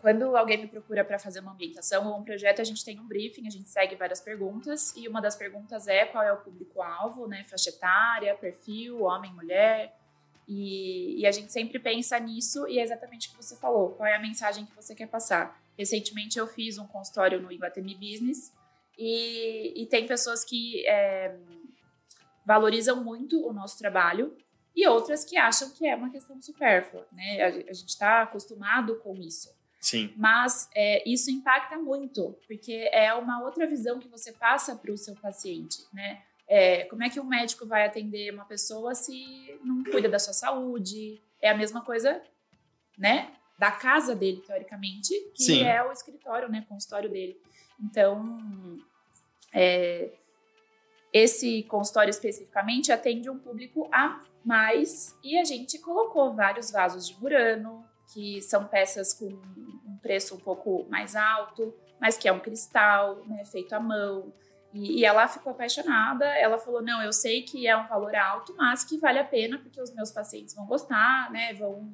Quando 0.00 0.34
alguém 0.34 0.56
me 0.56 0.66
procura 0.66 1.04
para 1.04 1.18
fazer 1.18 1.40
uma 1.40 1.52
ambientação 1.52 2.08
ou 2.08 2.18
um 2.18 2.24
projeto, 2.24 2.62
a 2.62 2.64
gente 2.64 2.82
tem 2.82 2.98
um 2.98 3.06
briefing, 3.06 3.46
a 3.46 3.50
gente 3.50 3.68
segue 3.68 3.96
várias 3.96 4.22
perguntas, 4.22 4.96
e 4.96 5.06
uma 5.06 5.20
das 5.20 5.36
perguntas 5.36 5.88
é 5.88 6.06
qual 6.06 6.24
é 6.24 6.32
o 6.32 6.38
público-alvo, 6.38 7.28
né? 7.28 7.44
Faixa 7.44 7.68
etária, 7.68 8.34
perfil, 8.34 9.02
homem, 9.02 9.30
mulher. 9.34 9.94
E, 10.48 11.20
e, 11.20 11.26
a 11.26 11.30
gente 11.30 11.52
sempre 11.52 11.78
pensa 11.78 12.18
nisso, 12.18 12.66
e 12.66 12.78
é 12.78 12.82
exatamente 12.82 13.28
o 13.28 13.32
que 13.32 13.36
você 13.36 13.56
falou: 13.56 13.90
qual 13.90 14.06
é 14.06 14.16
a 14.16 14.18
mensagem 14.18 14.64
que 14.64 14.74
você 14.74 14.94
quer 14.94 15.06
passar? 15.06 15.62
Recentemente 15.76 16.38
eu 16.38 16.46
fiz 16.46 16.78
um 16.78 16.86
consultório 16.86 17.42
no 17.42 17.52
Iguatemi 17.52 17.94
Business, 17.94 18.54
e, 18.98 19.82
e 19.82 19.86
tem 19.86 20.06
pessoas 20.06 20.46
que. 20.46 20.86
É, 20.86 21.36
valorizam 22.44 23.02
muito 23.02 23.46
o 23.46 23.52
nosso 23.52 23.78
trabalho 23.78 24.36
e 24.74 24.86
outras 24.86 25.24
que 25.24 25.36
acham 25.36 25.70
que 25.70 25.86
é 25.86 25.94
uma 25.94 26.10
questão 26.10 26.40
supérflua, 26.40 27.06
né? 27.12 27.42
A, 27.42 27.50
gente 27.72 27.88
está 27.88 28.22
acostumado 28.22 28.96
com 28.96 29.16
isso. 29.16 29.54
Sim. 29.80 30.12
Mas 30.16 30.68
é, 30.74 31.08
isso 31.08 31.30
impacta 31.30 31.78
muito, 31.78 32.36
porque 32.46 32.88
é 32.92 33.12
uma 33.14 33.42
outra 33.42 33.66
visão 33.66 33.98
que 33.98 34.08
você 34.08 34.32
passa 34.32 34.76
para 34.76 34.92
o 34.92 34.98
seu 34.98 35.14
paciente, 35.16 35.78
né? 35.92 36.22
É, 36.46 36.84
como 36.84 37.02
é 37.02 37.08
que 37.08 37.20
um 37.20 37.24
médico 37.24 37.64
vai 37.64 37.86
atender 37.86 38.32
uma 38.34 38.44
pessoa 38.44 38.94
se 38.94 39.58
não 39.64 39.84
cuida 39.84 40.08
da 40.08 40.18
sua 40.18 40.34
saúde? 40.34 41.20
É 41.40 41.48
a 41.48 41.56
mesma 41.56 41.80
coisa, 41.80 42.22
né? 42.98 43.32
Da 43.58 43.70
casa 43.70 44.14
dele, 44.14 44.42
teoricamente, 44.46 45.14
que 45.34 45.44
Sim. 45.44 45.62
é 45.62 45.82
o 45.82 45.92
escritório, 45.92 46.48
né? 46.48 46.64
Consultório 46.68 47.08
dele. 47.08 47.40
Então, 47.80 48.80
é, 49.52 50.12
esse 51.12 51.64
consultório 51.64 52.10
especificamente 52.10 52.92
atende 52.92 53.28
um 53.28 53.38
público 53.38 53.88
a 53.92 54.22
mais 54.44 55.16
e 55.22 55.38
a 55.38 55.44
gente 55.44 55.78
colocou 55.78 56.32
vários 56.34 56.70
vasos 56.70 57.08
de 57.08 57.20
Murano, 57.20 57.84
que 58.12 58.40
são 58.42 58.66
peças 58.66 59.12
com 59.12 59.26
um 59.26 59.98
preço 60.00 60.34
um 60.34 60.38
pouco 60.38 60.86
mais 60.88 61.14
alto, 61.14 61.74
mas 62.00 62.16
que 62.16 62.28
é 62.28 62.32
um 62.32 62.40
cristal, 62.40 63.24
né, 63.26 63.44
feito 63.44 63.72
à 63.72 63.80
mão. 63.80 64.32
E, 64.72 65.00
e, 65.00 65.04
ela 65.04 65.26
ficou 65.26 65.52
apaixonada. 65.52 66.24
Ela 66.24 66.56
falou: 66.56 66.80
Não, 66.80 67.02
eu 67.02 67.12
sei 67.12 67.42
que 67.42 67.66
é 67.66 67.76
um 67.76 67.88
valor 67.88 68.14
alto, 68.14 68.54
mas 68.56 68.84
que 68.84 68.96
vale 68.98 69.18
a 69.18 69.24
pena 69.24 69.58
porque 69.58 69.80
os 69.80 69.92
meus 69.92 70.12
pacientes 70.12 70.54
vão 70.54 70.64
gostar, 70.64 71.30
né? 71.32 71.52
Vão 71.54 71.92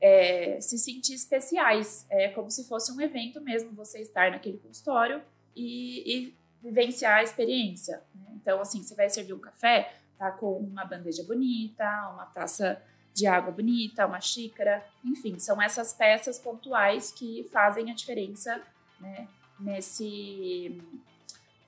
é, 0.00 0.58
se 0.60 0.78
sentir 0.78 1.14
especiais. 1.14 2.06
É 2.10 2.28
como 2.28 2.50
se 2.50 2.66
fosse 2.66 2.90
um 2.92 3.00
evento 3.00 3.40
mesmo 3.42 3.74
você 3.74 4.00
estar 4.00 4.30
naquele 4.30 4.58
consultório 4.58 5.22
e, 5.54 6.28
e 6.28 6.34
vivenciar 6.64 7.18
a 7.18 7.22
experiência. 7.22 8.02
Né? 8.14 8.26
Então, 8.36 8.60
assim, 8.60 8.82
você 8.82 8.94
vai 8.94 9.10
servir 9.10 9.34
um 9.34 9.38
café, 9.38 9.94
tá 10.18 10.30
com 10.30 10.56
uma 10.56 10.84
bandeja 10.84 11.22
bonita, 11.22 11.84
uma 12.12 12.24
taça 12.24 12.82
de 13.12 13.26
água 13.26 13.52
bonita, 13.52 14.06
uma 14.06 14.20
xícara, 14.20 14.84
enfim, 15.04 15.38
são 15.38 15.62
essas 15.62 15.92
peças 15.92 16.38
pontuais 16.38 17.12
que 17.12 17.48
fazem 17.52 17.90
a 17.90 17.94
diferença, 17.94 18.60
né? 18.98 19.28
Nesse 19.60 20.82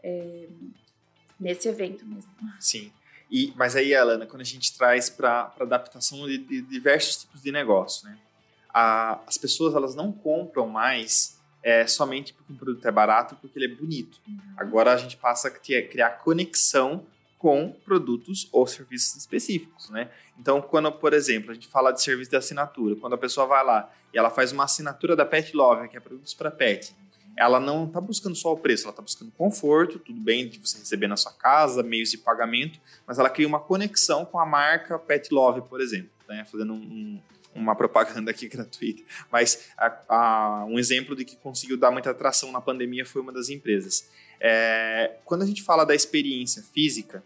é, 0.02 0.48
nesse 1.38 1.68
evento 1.68 2.04
mesmo. 2.04 2.32
Sim. 2.58 2.92
E, 3.30 3.52
mas 3.56 3.76
aí, 3.76 3.94
Alana, 3.94 4.26
quando 4.26 4.40
a 4.40 4.44
gente 4.44 4.76
traz 4.76 5.08
para 5.08 5.52
adaptação 5.60 6.26
de, 6.26 6.38
de, 6.38 6.62
diversos 6.62 7.22
tipos 7.22 7.42
de 7.42 7.52
negócio, 7.52 8.08
né? 8.08 8.18
A, 8.74 9.20
as 9.26 9.38
pessoas 9.38 9.74
elas 9.74 9.94
não 9.94 10.12
compram 10.12 10.68
mais 10.68 11.35
é, 11.66 11.84
somente 11.84 12.32
porque 12.32 12.52
o 12.52 12.56
produto 12.56 12.86
é 12.86 12.92
barato 12.92 13.34
porque 13.40 13.58
ele 13.58 13.64
é 13.64 13.76
bonito. 13.76 14.20
Uhum. 14.28 14.38
Agora 14.56 14.92
a 14.92 14.96
gente 14.96 15.16
passa 15.16 15.48
a 15.48 15.50
criar 15.50 16.10
conexão 16.22 17.04
com 17.36 17.72
produtos 17.84 18.48
ou 18.52 18.68
serviços 18.68 19.16
específicos, 19.16 19.90
né? 19.90 20.08
Então, 20.38 20.62
quando, 20.62 20.92
por 20.92 21.12
exemplo, 21.12 21.50
a 21.50 21.54
gente 21.54 21.66
fala 21.66 21.90
de 21.90 22.00
serviço 22.00 22.30
de 22.30 22.36
assinatura, 22.36 22.94
quando 22.94 23.14
a 23.14 23.18
pessoa 23.18 23.48
vai 23.48 23.64
lá 23.64 23.90
e 24.14 24.18
ela 24.18 24.30
faz 24.30 24.52
uma 24.52 24.62
assinatura 24.62 25.16
da 25.16 25.26
Pet 25.26 25.56
Love, 25.56 25.88
que 25.88 25.96
é 25.96 26.00
produtos 26.00 26.34
para 26.34 26.52
pet, 26.52 26.94
ela 27.36 27.58
não 27.58 27.86
está 27.86 28.00
buscando 28.00 28.36
só 28.36 28.52
o 28.52 28.56
preço, 28.56 28.84
ela 28.84 28.90
está 28.90 29.02
buscando 29.02 29.32
conforto, 29.32 29.98
tudo 29.98 30.20
bem 30.20 30.48
de 30.48 30.60
você 30.60 30.78
receber 30.78 31.08
na 31.08 31.16
sua 31.16 31.32
casa, 31.32 31.82
meios 31.82 32.12
de 32.12 32.18
pagamento, 32.18 32.78
mas 33.04 33.18
ela 33.18 33.28
cria 33.28 33.46
uma 33.46 33.58
conexão 33.58 34.24
com 34.24 34.38
a 34.38 34.46
marca 34.46 35.00
Pet 35.00 35.34
Love, 35.34 35.62
por 35.62 35.80
exemplo, 35.80 36.10
né? 36.28 36.46
fazendo 36.48 36.74
um, 36.74 37.20
uma 37.56 37.74
propaganda 37.74 38.30
aqui 38.30 38.48
gratuita. 38.48 39.02
Mas 39.30 39.70
a, 39.76 39.98
a, 40.08 40.64
um 40.66 40.78
exemplo 40.78 41.16
de 41.16 41.24
que 41.24 41.36
conseguiu 41.36 41.76
dar 41.76 41.90
muita 41.90 42.10
atração 42.10 42.52
na 42.52 42.60
pandemia 42.60 43.04
foi 43.04 43.22
uma 43.22 43.32
das 43.32 43.48
empresas. 43.48 44.08
É, 44.40 45.16
quando 45.24 45.42
a 45.42 45.46
gente 45.46 45.62
fala 45.62 45.84
da 45.84 45.94
experiência 45.94 46.62
física, 46.62 47.22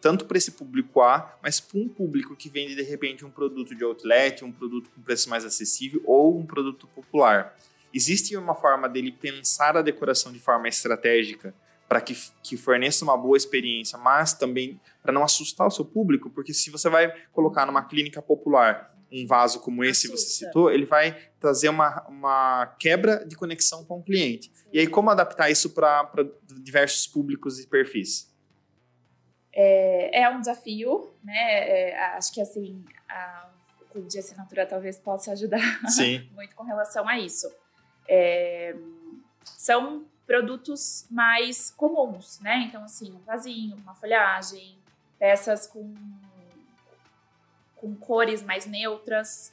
tanto 0.00 0.26
para 0.26 0.36
esse 0.36 0.50
público 0.50 1.00
A, 1.00 1.38
mas 1.42 1.60
para 1.60 1.78
um 1.78 1.88
público 1.88 2.34
que 2.36 2.48
vende 2.48 2.74
de 2.74 2.82
repente 2.82 3.24
um 3.24 3.30
produto 3.30 3.74
de 3.74 3.84
outlet, 3.84 4.44
um 4.44 4.52
produto 4.52 4.90
com 4.90 5.00
preço 5.00 5.30
mais 5.30 5.44
acessível 5.44 6.02
ou 6.04 6.38
um 6.38 6.44
produto 6.44 6.86
popular 6.88 7.56
existe 7.94 8.36
uma 8.36 8.54
forma 8.54 8.88
dele 8.88 9.12
pensar 9.12 9.76
a 9.76 9.82
decoração 9.82 10.32
de 10.32 10.40
forma 10.40 10.68
estratégica 10.68 11.54
para 11.88 12.00
que, 12.00 12.16
que 12.42 12.56
forneça 12.56 13.04
uma 13.04 13.16
boa 13.16 13.36
experiência, 13.36 13.96
mas 13.96 14.34
também 14.34 14.80
para 15.00 15.12
não 15.12 15.22
assustar 15.22 15.66
o 15.68 15.70
seu 15.70 15.84
público, 15.84 16.28
porque 16.28 16.52
se 16.52 16.70
você 16.70 16.88
vai 16.88 17.14
colocar 17.32 17.64
numa 17.66 17.84
clínica 17.84 18.20
popular 18.20 18.92
um 19.14 19.26
vaso 19.26 19.60
como 19.60 19.84
esse 19.84 20.08
que 20.08 20.16
você 20.16 20.26
citou, 20.26 20.70
ele 20.70 20.84
vai 20.84 21.16
trazer 21.38 21.68
uma, 21.68 22.04
uma 22.08 22.66
quebra 22.78 23.24
de 23.24 23.36
conexão 23.36 23.84
com 23.84 24.00
o 24.00 24.02
cliente. 24.02 24.50
Sim. 24.52 24.68
E 24.72 24.80
aí, 24.80 24.86
como 24.88 25.08
adaptar 25.08 25.50
isso 25.50 25.70
para 25.70 26.10
diversos 26.60 27.06
públicos 27.06 27.60
e 27.60 27.66
perfis? 27.68 28.32
É, 29.52 30.22
é 30.22 30.28
um 30.30 30.40
desafio, 30.40 31.14
né? 31.22 31.90
É, 31.90 31.98
acho 32.16 32.32
que 32.32 32.40
assim, 32.40 32.84
a, 33.08 33.48
o 33.82 33.84
clube 33.92 34.08
de 34.08 34.18
assinatura 34.18 34.66
talvez 34.66 34.98
possa 34.98 35.30
ajudar 35.32 35.60
muito 36.34 36.56
com 36.56 36.64
relação 36.64 37.08
a 37.08 37.18
isso. 37.18 37.48
É, 38.08 38.74
são 39.44 40.06
produtos 40.26 41.06
mais 41.08 41.70
comuns, 41.70 42.40
né? 42.40 42.64
Então, 42.68 42.82
assim, 42.82 43.12
um 43.12 43.20
vasinho, 43.20 43.76
uma 43.76 43.94
folhagem, 43.94 44.76
peças 45.18 45.66
com, 45.66 45.94
com 47.84 47.94
cores 47.94 48.42
mais 48.42 48.64
neutras. 48.64 49.52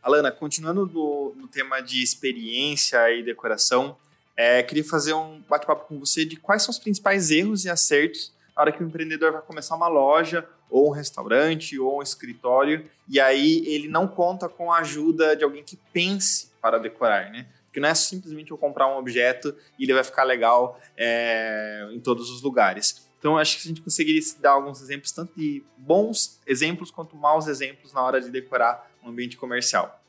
Alana, 0.00 0.30
continuando 0.30 0.86
no, 0.86 1.34
no 1.34 1.48
tema 1.48 1.80
de 1.80 2.00
experiência 2.00 3.10
e 3.10 3.24
decoração, 3.24 3.96
é, 4.36 4.62
queria 4.62 4.84
fazer 4.84 5.14
um 5.14 5.42
bate-papo 5.48 5.88
com 5.88 5.98
você 5.98 6.24
de 6.24 6.36
quais 6.36 6.62
são 6.62 6.70
os 6.70 6.78
principais 6.78 7.32
erros 7.32 7.64
e 7.64 7.70
acertos 7.70 8.32
na 8.54 8.62
hora 8.62 8.72
que 8.72 8.84
o 8.84 8.86
empreendedor 8.86 9.32
vai 9.32 9.42
começar 9.42 9.74
uma 9.74 9.88
loja, 9.88 10.46
ou 10.70 10.90
um 10.90 10.92
restaurante, 10.92 11.78
ou 11.78 11.98
um 11.98 12.02
escritório, 12.02 12.88
e 13.08 13.18
aí 13.18 13.64
ele 13.66 13.88
não 13.88 14.06
conta 14.06 14.48
com 14.48 14.70
a 14.70 14.78
ajuda 14.78 15.34
de 15.34 15.42
alguém 15.42 15.64
que 15.64 15.76
pense 15.92 16.52
para 16.60 16.78
decorar, 16.78 17.30
né? 17.30 17.46
Porque 17.64 17.80
não 17.80 17.88
é 17.88 17.94
simplesmente 17.94 18.50
eu 18.50 18.58
comprar 18.58 18.86
um 18.86 18.98
objeto 18.98 19.56
e 19.78 19.84
ele 19.84 19.94
vai 19.94 20.04
ficar 20.04 20.24
legal 20.24 20.78
é, 20.96 21.88
em 21.92 21.98
todos 22.00 22.30
os 22.30 22.42
lugares. 22.42 23.01
Então, 23.22 23.38
acho 23.38 23.58
que 23.58 23.62
a 23.62 23.68
gente 23.68 23.80
conseguiria 23.80 24.20
dar 24.40 24.50
alguns 24.50 24.82
exemplos, 24.82 25.12
tanto 25.12 25.32
de 25.38 25.62
bons 25.78 26.40
exemplos 26.44 26.90
quanto 26.90 27.14
maus 27.14 27.46
exemplos 27.46 27.92
na 27.92 28.02
hora 28.02 28.20
de 28.20 28.28
decorar 28.28 28.90
um 29.00 29.10
ambiente 29.10 29.36
comercial. 29.36 30.02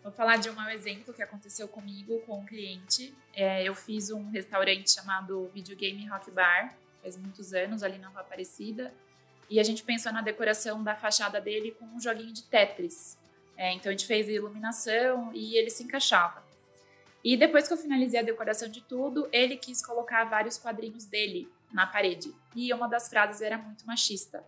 Vou 0.00 0.12
falar 0.12 0.36
de 0.36 0.48
um 0.48 0.52
mau 0.52 0.70
exemplo 0.70 1.12
que 1.12 1.20
aconteceu 1.20 1.66
comigo, 1.66 2.20
com 2.20 2.38
um 2.38 2.46
cliente. 2.46 3.12
É, 3.34 3.64
eu 3.64 3.74
fiz 3.74 4.10
um 4.10 4.30
restaurante 4.30 4.92
chamado 4.92 5.50
Videogame 5.52 6.06
Rock 6.06 6.30
Bar, 6.30 6.72
faz 7.02 7.16
muitos 7.16 7.52
anos, 7.52 7.82
ali 7.82 7.98
na 7.98 8.06
Rua 8.10 8.20
Aparecida. 8.20 8.94
E 9.50 9.58
a 9.58 9.64
gente 9.64 9.82
pensou 9.82 10.12
na 10.12 10.22
decoração 10.22 10.84
da 10.84 10.94
fachada 10.94 11.40
dele 11.40 11.72
com 11.72 11.84
um 11.84 12.00
joguinho 12.00 12.32
de 12.32 12.44
Tetris. 12.44 13.18
É, 13.56 13.72
então 13.72 13.90
a 13.90 13.92
gente 13.92 14.06
fez 14.06 14.28
a 14.28 14.30
iluminação 14.30 15.32
e 15.34 15.56
ele 15.56 15.68
se 15.68 15.82
encaixava. 15.82 16.46
E 17.24 17.36
depois 17.36 17.66
que 17.66 17.74
eu 17.74 17.76
finalizei 17.76 18.20
a 18.20 18.22
decoração 18.22 18.68
de 18.68 18.82
tudo, 18.82 19.28
ele 19.32 19.56
quis 19.56 19.84
colocar 19.84 20.22
vários 20.26 20.56
quadrinhos 20.56 21.04
dele 21.04 21.57
na 21.72 21.86
parede. 21.86 22.34
E 22.54 22.72
uma 22.72 22.88
das 22.88 23.08
frases 23.08 23.40
era 23.40 23.58
muito 23.58 23.86
machista. 23.86 24.44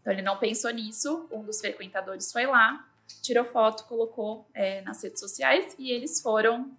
Então 0.00 0.12
ele 0.12 0.22
não 0.22 0.38
pensou 0.38 0.70
nisso. 0.70 1.28
Um 1.30 1.42
dos 1.42 1.60
frequentadores 1.60 2.32
foi 2.32 2.46
lá, 2.46 2.86
tirou 3.22 3.44
foto, 3.44 3.84
colocou 3.84 4.48
é, 4.54 4.80
nas 4.82 5.02
redes 5.02 5.20
sociais 5.20 5.74
e 5.78 5.90
eles 5.90 6.20
foram 6.20 6.70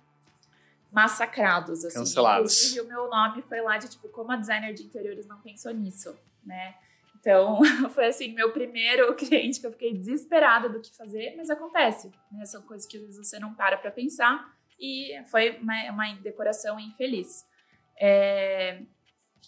massacrados. 0.92 1.86
Assim. 1.86 2.00
Cancelados. 2.00 2.58
Inclusive 2.58 2.82
o 2.82 2.88
meu 2.88 3.10
nome 3.10 3.42
foi 3.44 3.62
lá 3.62 3.78
de 3.78 3.90
tipo, 3.90 4.10
como 4.10 4.32
a 4.32 4.36
designer 4.36 4.74
de 4.74 4.84
interiores 4.84 5.26
não 5.26 5.40
pensou 5.40 5.74
nisso, 5.74 6.16
né? 6.44 6.76
Então, 7.20 7.60
foi 7.94 8.08
assim, 8.08 8.34
meu 8.34 8.52
primeiro 8.52 9.14
cliente 9.16 9.60
que 9.60 9.68
eu 9.68 9.72
fiquei 9.72 9.94
desesperada 9.94 10.68
do 10.68 10.82
que 10.82 10.96
fazer, 10.96 11.36
mas 11.38 11.50
acontece, 11.50 12.12
né? 12.32 12.46
São 12.46 12.62
coisas 12.64 12.88
que 12.88 12.98
você 12.98 13.40
não 13.40 13.54
para 13.54 13.78
para 13.78 13.92
pensar 13.92 14.54
e 14.80 15.14
foi 15.28 15.58
uma, 15.60 15.92
uma 15.92 16.16
decoração 16.16 16.80
infeliz. 16.80 17.46
É, 18.00 18.82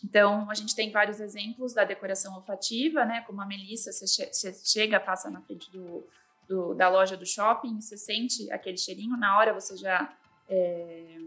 então, 0.04 0.50
a 0.50 0.54
gente 0.54 0.76
tem 0.76 0.92
vários 0.92 1.20
exemplos 1.20 1.74
da 1.74 1.84
decoração 1.84 2.36
olfativa, 2.36 3.06
né? 3.06 3.22
Como 3.22 3.42
a 3.42 3.46
Melissa, 3.46 3.92
você, 3.92 4.08
che 4.08 4.32
você 4.32 4.54
chega, 4.54 5.00
passa 5.00 5.30
na 5.30 5.42
frente 5.42 5.72
do, 5.72 6.08
do, 6.48 6.74
da 6.74 6.90
loja 6.90 7.18
do 7.18 7.26
shopping, 7.26 7.80
você 7.80 7.98
sente 7.98 8.52
aquele 8.52 8.78
cheirinho, 8.78 9.18
na 9.18 9.38
hora 9.38 9.54
você 9.54 9.76
já 9.78 10.16
é, 10.50 11.18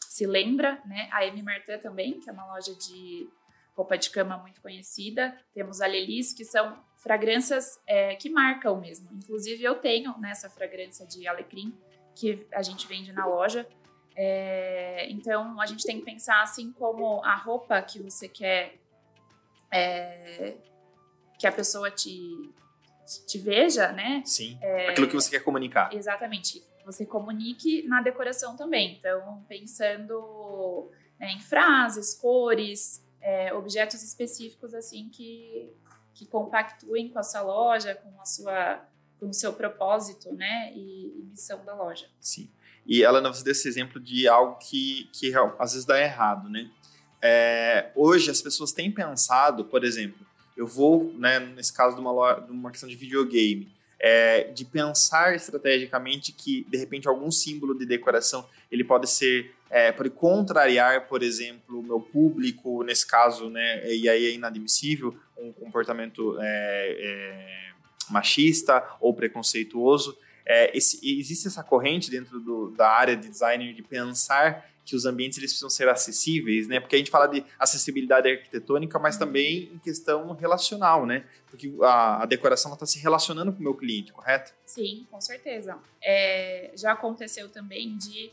se 0.00 0.26
lembra, 0.26 0.80
né? 0.86 1.08
A 1.12 1.24
M. 1.26 1.42
Martin 1.42 1.78
também, 1.78 2.20
que 2.20 2.28
é 2.28 2.32
uma 2.32 2.46
loja 2.46 2.74
de 2.74 3.28
roupa 3.76 3.98
de 3.98 4.08
cama 4.10 4.38
muito 4.38 4.60
conhecida. 4.60 5.36
Temos 5.52 5.80
a 5.80 5.86
Lelis, 5.86 6.32
que 6.32 6.44
são 6.44 6.82
fragrâncias 6.96 7.78
é, 7.86 8.16
que 8.16 8.30
marcam 8.30 8.80
mesmo. 8.80 9.08
Inclusive, 9.12 9.62
eu 9.62 9.74
tenho 9.76 10.16
nessa 10.18 10.48
né, 10.48 10.54
fragrância 10.54 11.06
de 11.06 11.28
alecrim, 11.28 11.76
que 12.14 12.46
a 12.52 12.62
gente 12.62 12.86
vende 12.86 13.12
na 13.12 13.26
loja. 13.26 13.68
É, 14.16 15.06
então, 15.10 15.60
a 15.60 15.66
gente 15.66 15.84
tem 15.84 15.98
que 15.98 16.04
pensar 16.04 16.42
assim 16.42 16.72
como 16.72 17.22
a 17.22 17.34
roupa 17.34 17.80
que 17.82 18.00
você 18.00 18.26
quer 18.26 18.78
é, 19.70 20.54
que 21.38 21.46
a 21.46 21.52
pessoa 21.52 21.90
te, 21.90 22.50
te 23.26 23.38
veja, 23.38 23.92
né? 23.92 24.22
Sim, 24.24 24.58
aquilo 24.88 25.06
que 25.06 25.14
você 25.14 25.30
quer 25.30 25.40
comunicar. 25.40 25.92
Exatamente. 25.92 26.64
Você 26.86 27.04
comunique 27.04 27.82
na 27.86 28.00
decoração 28.00 28.56
também. 28.56 28.96
Então, 28.98 29.44
pensando 29.48 30.90
né, 31.18 31.32
em 31.32 31.40
frases, 31.40 32.14
cores, 32.14 33.04
é, 33.20 33.52
objetos 33.52 34.02
específicos 34.02 34.72
assim 34.72 35.10
que, 35.10 35.70
que 36.14 36.26
compactuem 36.26 37.10
com 37.10 37.18
a 37.18 37.22
sua 37.22 37.42
loja, 37.42 37.94
com 37.94 38.20
a 38.20 38.24
sua 38.24 38.88
com 39.18 39.30
o 39.30 39.32
seu 39.32 39.54
propósito, 39.54 40.30
né, 40.34 40.72
e, 40.74 41.06
e 41.06 41.22
missão 41.30 41.64
da 41.64 41.74
loja. 41.74 42.06
Sim. 42.20 42.50
E 42.86 43.02
ela 43.02 43.20
nos 43.20 43.42
deu 43.42 43.52
esse 43.52 43.68
exemplo 43.68 44.00
de 44.00 44.28
algo 44.28 44.58
que, 44.58 45.08
que 45.12 45.32
às 45.58 45.72
vezes 45.72 45.84
dá 45.84 46.00
errado, 46.00 46.48
né? 46.48 46.70
É, 47.20 47.90
hoje 47.94 48.30
as 48.30 48.40
pessoas 48.40 48.72
têm 48.72 48.90
pensado, 48.90 49.64
por 49.64 49.84
exemplo, 49.84 50.24
eu 50.56 50.66
vou, 50.66 51.12
né, 51.18 51.40
nesse 51.40 51.72
caso 51.72 51.96
de 51.96 52.00
uma, 52.00 52.34
de 52.34 52.52
uma 52.52 52.70
questão 52.70 52.88
de 52.88 52.94
videogame, 52.94 53.68
é, 53.98 54.44
de 54.44 54.64
pensar 54.64 55.34
estrategicamente 55.34 56.32
que 56.32 56.64
de 56.68 56.76
repente 56.76 57.08
algum 57.08 57.30
símbolo 57.30 57.76
de 57.76 57.86
decoração 57.86 58.46
ele 58.70 58.84
pode 58.84 59.08
ser 59.08 59.52
é, 59.68 59.90
pode 59.90 60.10
contrariar, 60.10 61.08
por 61.08 61.22
exemplo, 61.22 61.80
o 61.80 61.82
meu 61.82 61.98
público 61.98 62.84
nesse 62.84 63.06
caso, 63.06 63.50
né, 63.50 63.92
e 63.92 64.08
aí 64.08 64.26
é 64.26 64.30
inadmissível 64.32 65.16
um 65.36 65.52
comportamento 65.52 66.36
é, 66.40 66.96
é 66.98 67.66
machista 68.10 68.82
ou 69.00 69.12
preconceituoso. 69.12 70.16
É, 70.46 70.76
esse, 70.76 70.98
existe 71.18 71.48
essa 71.48 71.62
corrente 71.62 72.10
dentro 72.10 72.38
do, 72.40 72.70
da 72.70 72.88
área 72.88 73.16
de 73.16 73.28
design 73.28 73.72
de 73.72 73.82
pensar 73.82 74.64
que 74.86 74.94
os 74.94 75.04
ambientes 75.04 75.36
eles 75.36 75.50
precisam 75.50 75.68
ser 75.68 75.88
acessíveis, 75.88 76.68
né? 76.68 76.78
Porque 76.78 76.94
a 76.94 76.98
gente 76.98 77.10
fala 77.10 77.26
de 77.26 77.44
acessibilidade 77.58 78.30
arquitetônica, 78.30 78.96
mas 79.00 79.18
também 79.18 79.64
em 79.74 79.78
questão 79.78 80.32
relacional, 80.34 81.04
né? 81.04 81.24
Porque 81.50 81.76
a, 81.82 82.22
a 82.22 82.26
decoração 82.26 82.72
está 82.72 82.86
se 82.86 83.00
relacionando 83.00 83.52
com 83.52 83.58
o 83.58 83.62
meu 83.62 83.74
cliente, 83.74 84.12
correto? 84.12 84.54
Sim, 84.64 85.04
com 85.10 85.20
certeza. 85.20 85.76
É, 86.00 86.70
já 86.76 86.92
aconteceu 86.92 87.48
também 87.48 87.96
de 87.96 88.30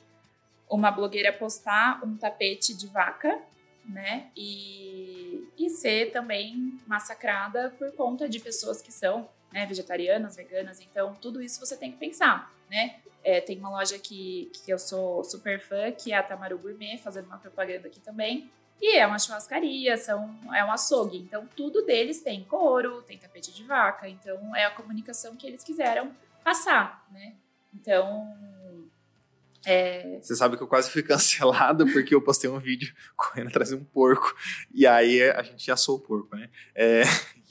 uma 0.69 0.91
blogueira 0.91 1.33
postar 1.33 1.99
um 2.05 2.15
tapete 2.15 2.75
de 2.75 2.85
vaca, 2.85 3.41
né? 3.83 4.27
E, 4.37 5.47
e 5.57 5.69
ser 5.71 6.11
também 6.11 6.79
massacrada 6.85 7.73
por 7.79 7.91
conta 7.93 8.29
de 8.29 8.39
pessoas 8.39 8.79
que 8.79 8.91
são 8.91 9.27
né, 9.53 9.65
vegetarianas, 9.67 10.35
veganas, 10.35 10.81
então 10.81 11.13
tudo 11.21 11.41
isso 11.41 11.59
você 11.59 11.77
tem 11.77 11.91
que 11.91 11.97
pensar, 11.97 12.51
né? 12.69 12.99
É, 13.23 13.39
tem 13.39 13.57
uma 13.57 13.69
loja 13.69 13.97
que, 13.97 14.51
que 14.65 14.73
eu 14.73 14.77
sou 14.77 15.23
super 15.23 15.61
fã, 15.61 15.91
que 15.91 16.11
é 16.11 16.17
a 16.17 16.23
Tamaru 16.23 16.57
Gourmet, 16.57 16.97
fazendo 16.97 17.27
uma 17.27 17.37
propaganda 17.37 17.87
aqui 17.87 18.01
também. 18.01 18.51
E 18.81 18.97
é 18.97 19.07
uma 19.07 19.17
churrascaria, 19.17 19.95
são, 19.95 20.37
é 20.53 20.65
um 20.65 20.69
açougue. 20.69 21.19
Então, 21.19 21.47
tudo 21.55 21.85
deles 21.85 22.21
tem 22.21 22.43
couro, 22.43 23.01
tem 23.03 23.17
tapete 23.17 23.53
de 23.53 23.63
vaca. 23.63 24.09
Então, 24.09 24.53
é 24.53 24.65
a 24.65 24.71
comunicação 24.71 25.37
que 25.37 25.47
eles 25.47 25.63
quiseram 25.63 26.11
passar, 26.43 27.07
né? 27.13 27.33
Então, 27.73 28.27
é... 29.65 30.19
Você 30.21 30.35
sabe 30.35 30.57
que 30.57 30.63
eu 30.63 30.67
quase 30.67 30.89
fui 30.89 31.01
cancelado 31.03 31.85
porque 31.93 32.13
eu 32.13 32.21
postei 32.21 32.49
um 32.49 32.59
vídeo 32.59 32.93
correndo 33.15 33.47
atrás 33.47 33.69
de 33.69 33.75
um 33.75 33.83
porco. 33.83 34.35
E 34.73 34.85
aí 34.85 35.23
a 35.31 35.41
gente 35.43 35.71
assou 35.71 35.97
o 35.97 35.99
porco, 35.99 36.35
né? 36.35 36.49
É, 36.75 37.03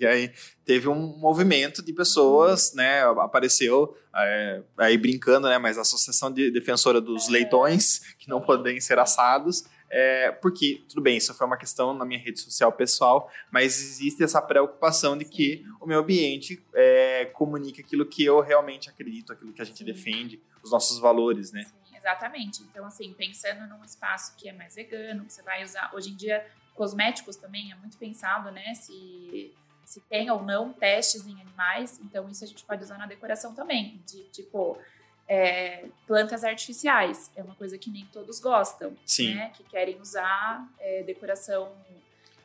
e 0.03 0.07
aí 0.07 0.33
teve 0.65 0.89
um 0.89 1.17
movimento 1.19 1.83
de 1.83 1.93
pessoas, 1.93 2.75
né? 2.75 3.03
Apareceu 3.03 3.97
é, 4.15 4.63
aí 4.77 4.97
brincando, 4.97 5.49
né? 5.49 5.59
Mas 5.59 5.79
a 5.79 5.83
Associação 5.83 6.33
de 6.33 6.51
Defensora 6.51 7.01
dos 7.01 7.29
é. 7.29 7.33
Leitões, 7.33 8.15
que 8.19 8.29
não 8.29 8.41
podem 8.41 8.81
ser 8.81 8.99
assados. 8.99 9.65
É, 9.95 10.33
porque, 10.33 10.83
tudo 10.89 11.03
bem, 11.03 11.19
isso 11.19 11.35
foi 11.35 11.47
uma 11.47 11.59
questão 11.59 11.93
na 11.93 12.07
minha 12.07 12.19
rede 12.19 12.41
social 12.41 12.73
pessoal, 12.73 13.31
mas 13.51 13.79
existe 13.79 14.25
essa 14.25 14.41
preocupação 14.41 15.19
de 15.19 15.27
que 15.27 15.67
o 15.79 15.87
meu 15.87 16.01
ambiente 16.01 16.65
é, 16.73 17.27
comunique 17.27 17.83
aquilo 17.83 18.07
que 18.07 18.25
eu 18.25 18.41
realmente 18.41 18.89
acredito, 18.89 19.35
aquilo 19.35 19.53
que 19.53 19.61
a 19.61 19.67
gente 19.67 19.85
defende, 19.85 20.41
os 20.63 20.71
nossos 20.71 20.99
valores, 20.99 21.53
né? 21.53 21.65
Sim, 21.65 21.95
exatamente. 21.95 22.63
Então, 22.63 22.87
assim, 22.87 23.13
pensando 23.13 23.69
num 23.69 23.85
espaço 23.85 24.35
que 24.35 24.49
é 24.49 24.53
mais 24.55 24.75
vegano, 24.75 25.27
que 25.27 25.33
você 25.35 25.43
vai 25.43 25.63
usar. 25.63 25.91
Hoje 25.95 26.09
em 26.09 26.17
dia, 26.17 26.43
cosméticos 26.75 27.37
também 27.37 27.71
é 27.71 27.75
muito 27.75 27.99
pensado, 27.99 28.51
né? 28.51 28.75
Se 28.75 29.53
se 29.93 30.01
tem 30.01 30.31
ou 30.31 30.43
não 30.43 30.73
testes 30.73 31.27
em 31.27 31.39
animais, 31.39 32.01
então 32.03 32.29
isso 32.31 32.43
a 32.43 32.47
gente 32.47 32.65
pode 32.65 32.83
usar 32.83 32.97
na 32.97 33.07
decoração 33.07 33.55
também, 33.55 34.01
de 34.07 34.23
tipo 34.31 34.79
é, 35.29 35.85
plantas 36.07 36.45
artificiais, 36.45 37.31
é 37.37 37.43
uma 37.43 37.55
coisa 37.55 37.77
que 37.77 37.91
nem 37.91 38.07
todos 38.07 38.41
gostam, 38.41 38.97
Sim. 39.05 39.35
né? 39.35 39.53
Que 39.55 39.63
querem 39.65 40.01
usar 40.01 40.67
é, 40.81 41.03
decoração 41.03 41.73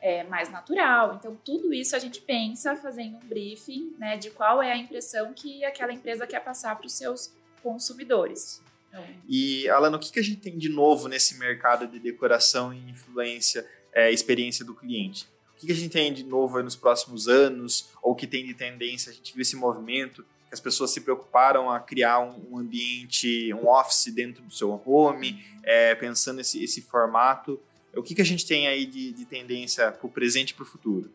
é, 0.00 0.24
mais 0.24 0.50
natural. 0.50 1.14
Então, 1.14 1.34
tudo 1.42 1.72
isso 1.72 1.96
a 1.96 1.98
gente 1.98 2.20
pensa 2.20 2.76
fazendo 2.76 3.16
um 3.16 3.26
briefing, 3.26 3.94
né? 3.98 4.18
De 4.18 4.30
qual 4.30 4.62
é 4.62 4.70
a 4.70 4.76
impressão 4.76 5.32
que 5.32 5.64
aquela 5.64 5.92
empresa 5.92 6.26
quer 6.26 6.40
passar 6.40 6.76
para 6.76 6.86
os 6.86 6.92
seus 6.92 7.32
consumidores. 7.62 8.62
Então, 8.88 9.04
e, 9.26 9.68
Alana, 9.70 9.96
o 9.96 10.00
que, 10.00 10.12
que 10.12 10.20
a 10.20 10.22
gente 10.22 10.40
tem 10.40 10.56
de 10.56 10.68
novo 10.68 11.08
nesse 11.08 11.38
mercado 11.38 11.86
de 11.86 11.98
decoração 11.98 12.74
e 12.74 12.90
influência, 12.90 13.66
é, 13.92 14.12
experiência 14.12 14.64
do 14.64 14.74
cliente? 14.74 15.26
O 15.58 15.66
que 15.66 15.72
a 15.72 15.74
gente 15.74 15.90
tem 15.90 16.12
de 16.12 16.22
novo 16.22 16.62
nos 16.62 16.76
próximos 16.76 17.26
anos, 17.26 17.90
ou 18.00 18.14
que 18.14 18.28
tem 18.28 18.46
de 18.46 18.54
tendência? 18.54 19.10
A 19.10 19.12
gente 19.12 19.34
viu 19.34 19.42
esse 19.42 19.56
movimento, 19.56 20.22
que 20.22 20.54
as 20.54 20.60
pessoas 20.60 20.92
se 20.92 21.00
preocuparam 21.00 21.68
a 21.68 21.80
criar 21.80 22.20
um, 22.20 22.56
ambiente, 22.56 23.52
um 23.52 23.68
office 23.68 24.14
dentro 24.14 24.40
do 24.42 24.52
seu 24.52 24.70
home, 24.86 25.44
é, 25.64 25.96
pensando 25.96 26.40
esse, 26.40 26.62
esse 26.62 26.80
formato. 26.80 27.60
O 27.92 28.04
que, 28.04 28.14
que 28.14 28.22
a 28.22 28.24
gente 28.24 28.46
tem 28.46 28.68
aí 28.68 28.86
de, 28.86 29.10
de 29.12 29.24
tendência 29.24 29.90
para 29.90 30.06
o 30.06 30.08
presente 30.08 30.50
e 30.50 30.54
para 30.54 30.62
o 30.62 30.66
futuro? 30.66 31.10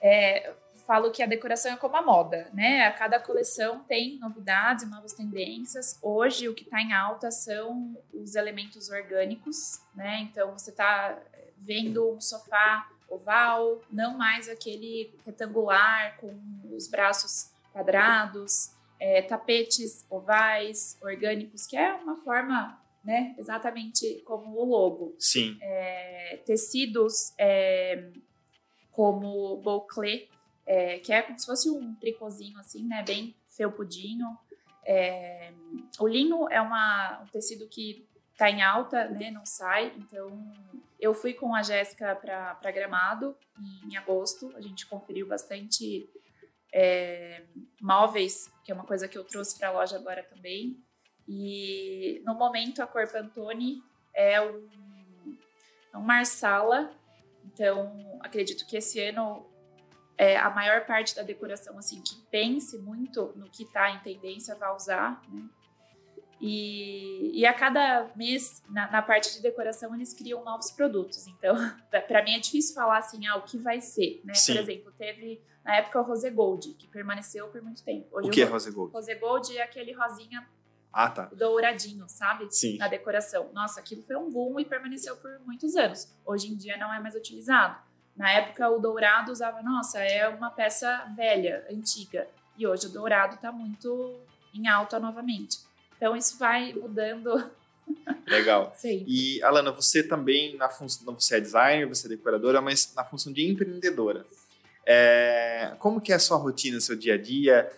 É, 0.00 0.54
falo 0.86 1.10
que 1.10 1.22
a 1.22 1.26
decoração 1.26 1.72
é 1.72 1.76
como 1.76 1.96
a 1.96 2.02
moda, 2.02 2.48
né? 2.54 2.86
A 2.86 2.92
cada 2.92 3.20
coleção 3.20 3.80
tem 3.80 4.18
novidades, 4.18 4.88
novas 4.88 5.12
tendências. 5.12 5.98
Hoje 6.00 6.48
o 6.48 6.54
que 6.54 6.64
está 6.64 6.80
em 6.80 6.94
alta 6.94 7.30
são 7.30 7.94
os 8.12 8.34
elementos 8.34 8.88
orgânicos, 8.88 9.80
né? 9.94 10.20
Então 10.22 10.52
você 10.58 10.70
está 10.70 11.18
vendo 11.58 12.10
um 12.10 12.20
sofá 12.20 12.90
oval, 13.12 13.80
não 13.90 14.16
mais 14.16 14.48
aquele 14.48 15.14
retangular 15.24 16.16
com 16.18 16.34
os 16.74 16.88
braços 16.88 17.50
quadrados, 17.72 18.74
é, 18.98 19.22
tapetes 19.22 20.06
ovais, 20.08 20.96
orgânicos, 21.02 21.66
que 21.66 21.76
é 21.76 21.92
uma 21.94 22.16
forma, 22.18 22.80
né, 23.04 23.34
exatamente 23.38 24.22
como 24.24 24.56
o 24.56 24.64
logo. 24.64 25.14
Sim. 25.18 25.58
É, 25.60 26.40
tecidos 26.44 27.32
é, 27.36 28.10
como 28.92 29.56
bouclé, 29.56 30.28
é, 30.64 30.98
que 30.98 31.12
é 31.12 31.22
como 31.22 31.38
se 31.38 31.46
fosse 31.46 31.68
um 31.68 31.94
tricôzinho 31.96 32.58
assim, 32.58 32.86
né, 32.86 33.02
bem 33.02 33.34
felpudinho. 33.48 34.38
É, 34.84 35.52
o 35.98 36.06
linho 36.06 36.48
é 36.48 36.60
uma, 36.60 37.22
um 37.22 37.26
tecido 37.26 37.66
que 37.68 38.06
está 38.32 38.50
em 38.50 38.62
alta, 38.62 39.08
né, 39.08 39.30
não 39.30 39.44
sai, 39.44 39.92
então 39.96 40.30
eu 41.02 41.12
fui 41.12 41.34
com 41.34 41.52
a 41.52 41.62
Jéssica 41.62 42.14
para 42.14 42.70
Gramado 42.70 43.36
em, 43.84 43.96
agosto. 43.96 44.52
A 44.54 44.60
gente 44.60 44.86
conferiu 44.86 45.26
bastante 45.26 46.08
é, 46.72 47.44
móveis, 47.80 48.48
que 48.64 48.70
é 48.70 48.74
uma 48.74 48.84
coisa 48.84 49.08
que 49.08 49.18
eu 49.18 49.24
trouxe 49.24 49.58
para 49.58 49.68
a 49.68 49.72
loja 49.72 49.96
agora 49.96 50.22
também. 50.22 50.80
E 51.26 52.22
no 52.24 52.36
momento 52.36 52.80
a 52.80 52.86
cor 52.86 53.10
Pantone 53.10 53.82
é 54.14 54.40
um, 54.40 54.68
é 55.92 55.98
um 55.98 56.02
marsala. 56.02 56.94
Então 57.46 58.16
acredito 58.20 58.64
que 58.64 58.76
esse 58.76 59.00
ano 59.00 59.44
é, 60.16 60.36
a 60.36 60.50
maior 60.50 60.86
parte 60.86 61.16
da 61.16 61.22
decoração 61.24 61.76
assim 61.78 62.00
que 62.00 62.14
pense 62.30 62.78
muito 62.78 63.32
no 63.34 63.50
que 63.50 63.64
está 63.64 63.90
em 63.90 63.98
tendência 63.98 64.54
vai 64.54 64.72
usar, 64.72 65.20
né? 65.28 65.48
E, 66.42 67.40
e 67.40 67.46
a 67.46 67.54
cada 67.54 68.10
mês, 68.16 68.62
na, 68.68 68.90
na, 68.90 69.00
parte 69.00 69.32
de 69.32 69.40
decoração, 69.40 69.94
eles 69.94 70.12
criam 70.12 70.44
novos 70.44 70.72
produtos. 70.72 71.28
Então, 71.28 71.54
para 71.88 72.24
mim 72.24 72.34
é 72.34 72.40
difícil 72.40 72.74
falar 72.74 72.98
assim, 72.98 73.24
ah, 73.28 73.36
o 73.36 73.42
que 73.42 73.56
vai 73.56 73.80
ser, 73.80 74.20
né? 74.24 74.34
Sim. 74.34 74.54
Por 74.54 74.60
exemplo, 74.62 74.92
teve 74.98 75.40
na 75.64 75.76
época 75.76 76.00
o 76.00 76.02
Rose 76.02 76.28
Gold, 76.30 76.74
que 76.74 76.88
permaneceu 76.88 77.46
por 77.46 77.62
muito 77.62 77.84
tempo. 77.84 78.08
Hoje, 78.10 78.28
o 78.28 78.32
que 78.32 78.42
é 78.42 78.44
Rose 78.44 78.70
Gold? 78.72 78.92
Rose 78.92 79.14
Gold 79.14 79.56
é 79.56 79.62
aquele 79.62 79.92
rosinha 79.92 80.44
ah, 80.92 81.08
tá. 81.08 81.30
douradinho, 81.32 82.06
sabe? 82.08 82.48
Sim. 82.50 82.76
Na 82.76 82.88
decoração. 82.88 83.50
Nossa, 83.52 83.78
aquilo 83.78 84.02
foi 84.02 84.16
um 84.16 84.28
boom 84.28 84.58
e 84.58 84.64
permaneceu 84.64 85.16
por 85.16 85.38
muitos 85.46 85.76
anos. 85.76 86.12
Hoje 86.26 86.52
em 86.52 86.56
dia 86.56 86.76
não 86.76 86.92
é 86.92 86.98
mais 86.98 87.14
utilizado. 87.14 87.76
Na 88.16 88.30
época, 88.30 88.68
o 88.68 88.78
dourado 88.78 89.32
usava, 89.32 89.62
nossa, 89.62 90.00
é 90.00 90.28
uma 90.28 90.50
peça 90.50 91.06
velha, 91.16 91.64
antiga. 91.70 92.28
E 92.58 92.66
hoje 92.66 92.86
o 92.86 92.90
dourado 92.90 93.36
está 93.36 93.50
muito 93.50 94.20
em 94.52 94.68
alta 94.68 95.00
novamente. 95.00 95.58
Então 96.02 96.16
isso 96.16 96.36
vai 96.36 96.72
mudando. 96.72 97.48
Legal. 98.26 98.72
Sim. 98.76 99.04
E 99.06 99.40
Alana, 99.40 99.70
você 99.70 100.02
também 100.02 100.56
na 100.56 100.68
função, 100.68 101.14
você 101.14 101.36
é 101.36 101.40
designer, 101.40 101.86
você 101.86 102.08
é 102.08 102.10
decoradora, 102.10 102.60
mas 102.60 102.92
na 102.96 103.04
função 103.04 103.32
de 103.32 103.48
empreendedora. 103.48 104.26
É, 104.84 105.76
como 105.78 106.00
que 106.00 106.10
é 106.10 106.16
a 106.16 106.18
sua 106.18 106.38
rotina, 106.38 106.80
seu 106.80 106.96
dia 106.96 107.14
a 107.14 107.16
dia? 107.16 107.70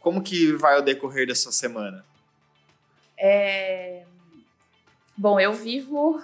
Como 0.00 0.22
que 0.22 0.52
vai 0.54 0.78
o 0.78 0.82
decorrer 0.82 1.28
da 1.28 1.34
sua 1.34 1.52
semana? 1.52 2.02
É... 3.18 4.06
Bom, 5.14 5.38
eu 5.38 5.52
vivo 5.52 6.22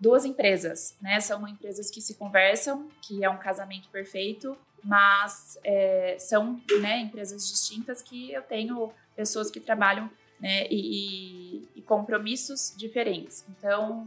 duas 0.00 0.24
empresas, 0.24 0.96
né? 0.98 1.20
São 1.20 1.46
empresas 1.46 1.90
que 1.90 2.00
se 2.00 2.14
conversam, 2.14 2.88
que 3.02 3.22
é 3.22 3.28
um 3.28 3.36
casamento 3.36 3.90
perfeito, 3.90 4.56
mas 4.82 5.58
é, 5.62 6.16
são 6.18 6.58
né, 6.80 7.00
empresas 7.00 7.46
distintas 7.46 8.00
que 8.00 8.32
eu 8.32 8.40
tenho 8.40 8.90
pessoas 9.14 9.50
que 9.50 9.60
trabalham 9.60 10.10
né, 10.40 10.66
e, 10.70 11.68
e, 11.74 11.82
compromissos 11.82 12.74
diferentes. 12.76 13.44
Então, 13.48 14.06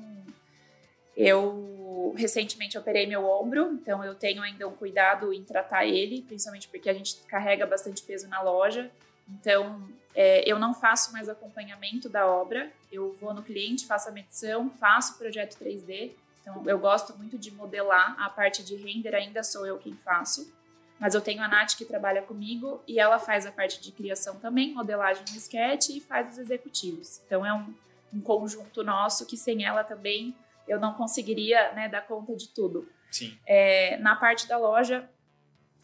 Eu 1.16 2.14
recentemente 2.16 2.78
operei 2.78 3.08
meu 3.08 3.26
ombro, 3.26 3.72
então 3.74 4.04
eu 4.04 4.14
tenho 4.14 4.40
ainda 4.44 4.68
um 4.68 4.76
cuidado 4.76 5.34
em 5.34 5.44
tratar 5.44 5.84
ele, 5.84 6.22
principalmente 6.22 6.68
porque 6.68 6.88
a 6.90 6.94
gente 6.94 7.16
carrega 7.28 7.66
bastante 7.66 8.04
peso 8.04 8.28
na 8.28 8.40
loja. 8.40 8.92
Então, 9.28 9.82
é, 10.14 10.48
eu 10.50 10.60
não 10.60 10.76
faço 10.76 11.12
mais 11.12 11.28
acompanhamento 11.28 12.08
da 12.08 12.28
obra, 12.28 12.72
eu 12.92 13.14
vou 13.14 13.34
no 13.34 13.42
cliente, 13.42 13.88
faço 13.88 14.10
a 14.10 14.12
medição, 14.12 14.70
faço 14.80 15.16
o 15.16 15.18
projeto 15.18 15.58
3D. 15.58 16.12
Então, 16.42 16.64
eu 16.68 16.78
gosto 16.78 17.18
muito 17.18 17.36
de 17.38 17.52
modelar, 17.52 18.16
a 18.20 18.30
parte 18.30 18.64
de 18.64 18.76
render 18.76 19.16
ainda 19.16 19.42
sou 19.44 19.66
eu 19.66 19.80
quem 19.80 19.96
faço. 19.96 20.54
Mas 21.00 21.14
eu 21.14 21.22
tenho 21.22 21.44
a 21.44 21.48
Nath 21.48 21.76
que 21.76 21.86
trabalha 21.86 22.22
comigo 22.22 22.82
e 22.88 23.00
ela 23.00 23.20
faz 23.20 23.46
a 23.46 23.52
parte 23.52 23.82
de 23.82 23.92
criação 23.92 24.40
também, 24.40 24.74
modelagem 24.74 25.24
no 25.30 25.38
sketch 25.38 25.90
e 25.90 26.02
faz 26.02 26.34
os 26.34 26.38
executivos. 26.40 27.22
Então 27.26 27.46
é 27.46 27.54
um, 27.54 27.74
um 28.14 28.22
conjunto 28.22 28.84
nosso 28.84 29.26
que 29.26 29.38
sem 29.38 29.64
ela 29.64 29.84
também 29.84 30.36
eu 30.68 30.80
não 30.80 30.94
conseguiria 30.94 31.72
né, 31.74 31.88
dar 31.88 32.02
conta 32.02 32.36
de 32.36 32.50
tudo. 32.50 32.90
Sim. 33.12 33.38
É, 33.46 33.98
na 33.98 34.16
parte 34.16 34.48
da 34.48 34.58
loja, 34.58 35.10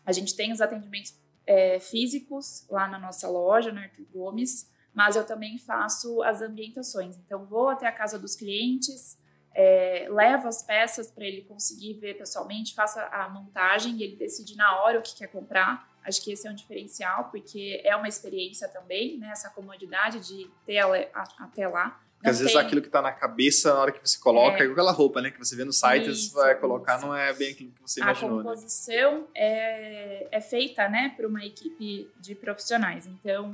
a 0.05 0.11
gente 0.11 0.35
tem 0.35 0.51
os 0.51 0.61
atendimentos 0.61 1.15
é, 1.45 1.79
físicos 1.79 2.65
lá 2.69 2.87
na 2.87 2.99
nossa 2.99 3.27
loja, 3.29 3.71
no 3.71 3.79
Arthur 3.79 4.05
Gomes, 4.13 4.69
mas 4.93 5.15
eu 5.15 5.25
também 5.25 5.57
faço 5.57 6.21
as 6.23 6.41
ambientações. 6.41 7.17
Então, 7.17 7.45
vou 7.45 7.69
até 7.69 7.87
a 7.87 7.91
casa 7.91 8.19
dos 8.19 8.35
clientes, 8.35 9.17
é, 9.55 10.07
levo 10.09 10.47
as 10.47 10.63
peças 10.63 11.11
para 11.11 11.25
ele 11.25 11.41
conseguir 11.43 11.93
ver 11.93 12.17
pessoalmente, 12.17 12.73
faço 12.73 12.99
a 12.99 13.29
montagem 13.29 13.95
e 13.97 14.03
ele 14.03 14.15
decide 14.15 14.55
na 14.55 14.81
hora 14.81 14.99
o 14.99 15.01
que 15.01 15.15
quer 15.15 15.27
comprar. 15.27 15.91
Acho 16.03 16.21
que 16.21 16.33
esse 16.33 16.47
é 16.47 16.51
um 16.51 16.55
diferencial, 16.55 17.29
porque 17.29 17.81
é 17.83 17.95
uma 17.95 18.07
experiência 18.07 18.67
também, 18.67 19.17
né? 19.17 19.29
Essa 19.29 19.49
comodidade 19.49 20.19
de 20.19 20.49
ter 20.65 20.79
até 21.13 21.67
lá. 21.67 22.01
Porque 22.17 22.29
às 22.29 22.39
vezes 22.39 22.55
aquilo 22.55 22.81
que 22.81 22.87
está 22.87 23.01
na 23.01 23.11
cabeça, 23.11 23.73
na 23.73 23.79
hora 23.81 23.91
que 23.91 23.99
você 23.99 24.17
coloca, 24.19 24.63
é, 24.63 24.67
é 24.67 24.71
aquela 24.71 24.91
roupa, 24.91 25.21
né? 25.21 25.29
Que 25.29 25.39
você 25.39 25.55
vê 25.55 25.63
no 25.63 25.71
site, 25.71 26.09
isso, 26.09 26.31
você 26.31 26.35
vai 26.35 26.55
colocar, 26.55 26.97
isso. 26.97 27.05
não 27.05 27.15
é 27.15 27.31
bem 27.33 27.51
aquilo 27.51 27.71
que 27.71 27.81
você 27.81 28.01
imaginou. 28.01 28.39
A 28.39 28.43
né? 28.43 28.49
composição 28.49 29.21
né? 29.21 29.27
é, 29.35 30.27
é 30.31 30.41
feita, 30.41 30.89
né, 30.89 31.13
por 31.15 31.25
uma 31.25 31.45
equipe 31.45 32.09
de 32.19 32.35
profissionais. 32.35 33.05
Então, 33.05 33.53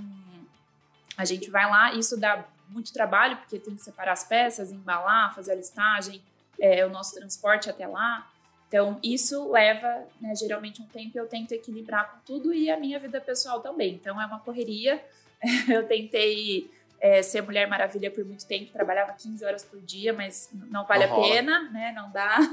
a 1.18 1.26
gente 1.26 1.50
vai 1.50 1.70
lá, 1.70 1.94
isso 1.94 2.16
dá 2.16 2.48
muito 2.70 2.94
trabalho, 2.94 3.38
porque 3.38 3.60
tem 3.60 3.76
que 3.76 3.82
separar 3.82 4.14
as 4.14 4.24
peças, 4.24 4.72
embalar, 4.72 5.34
fazer 5.36 5.54
a 5.54 5.56
listagem, 5.56 6.22
é, 6.60 6.86
o 6.86 6.90
nosso 6.90 7.16
transporte 7.16 7.70
até 7.70 7.88
lá. 7.88 8.30
Então, 8.68 9.00
isso 9.04 9.52
leva, 9.52 10.06
né, 10.22 10.36
geralmente, 10.36 10.82
um 10.82 10.86
tempo 10.86 11.18
eu 11.18 11.28
tento 11.28 11.54
equilibrar 11.54 12.12
com 12.12 12.20
tudo 12.26 12.54
e 12.54 12.70
a 12.70 12.80
minha 12.80 13.00
vida 13.00 13.20
pessoal 13.20 13.62
também. 13.62 13.96
Então, 13.96 14.22
é 14.22 14.26
uma 14.26 14.40
correria. 14.40 15.04
eu 15.68 15.88
tentei 15.88 16.70
é, 17.00 17.22
ser 17.22 17.42
Mulher 17.42 17.68
Maravilha 17.68 18.12
por 18.12 18.24
muito 18.24 18.46
tempo, 18.46 18.72
trabalhava 18.72 19.14
15 19.14 19.44
horas 19.44 19.64
por 19.64 19.82
dia, 19.82 20.14
mas 20.14 20.50
não 20.54 20.86
vale 20.86 21.08
não 21.08 21.18
a 21.18 21.30
pena, 21.30 21.70
né? 21.72 21.92
Não 21.96 22.12
dá. 22.12 22.38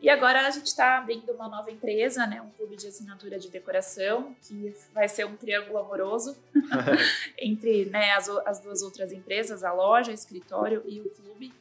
E 0.00 0.08
agora 0.08 0.46
a 0.46 0.50
gente 0.50 0.66
está 0.66 0.96
abrindo 0.96 1.30
uma 1.32 1.46
nova 1.46 1.70
empresa, 1.70 2.26
né? 2.26 2.40
Um 2.40 2.48
clube 2.50 2.74
de 2.74 2.86
assinatura 2.86 3.38
de 3.38 3.50
decoração, 3.50 4.34
que 4.42 4.74
vai 4.94 5.06
ser 5.08 5.26
um 5.26 5.36
triângulo 5.36 5.76
amoroso 5.76 6.34
entre 7.38 7.84
né, 7.84 8.12
as, 8.12 8.26
as 8.46 8.60
duas 8.60 8.80
outras 8.80 9.12
empresas, 9.12 9.62
a 9.62 9.72
loja, 9.72 10.10
o 10.10 10.14
escritório 10.14 10.82
e 10.86 11.00
o 11.00 11.10
clube. 11.10 11.52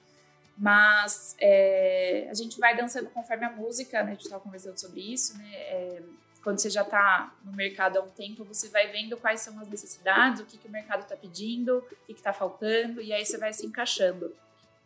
Mas 0.57 1.35
é, 1.39 2.27
a 2.29 2.33
gente 2.33 2.57
vai 2.59 2.77
dançando 2.77 3.09
conforme 3.09 3.45
a 3.45 3.51
música, 3.51 4.03
né? 4.03 4.11
A 4.11 4.13
gente 4.13 4.23
estava 4.23 4.41
conversando 4.41 4.79
sobre 4.79 5.01
isso, 5.01 5.37
né? 5.37 5.51
É, 5.55 6.01
quando 6.41 6.59
você 6.59 6.69
já 6.69 6.83
está 6.83 7.33
no 7.43 7.51
mercado 7.51 7.99
há 7.99 8.01
um 8.01 8.09
tempo, 8.09 8.45
você 8.45 8.69
vai 8.69 8.89
vendo 8.89 9.17
quais 9.17 9.41
são 9.41 9.59
as 9.59 9.67
necessidades, 9.67 10.41
o 10.41 10.45
que, 10.45 10.57
que 10.57 10.67
o 10.67 10.71
mercado 10.71 11.01
está 11.01 11.15
pedindo, 11.15 11.79
o 11.79 12.05
que 12.05 12.13
está 12.13 12.31
faltando, 12.31 13.01
e 13.01 13.11
aí 13.11 13.25
você 13.25 13.37
vai 13.37 13.51
se 13.51 13.65
encaixando. 13.65 14.33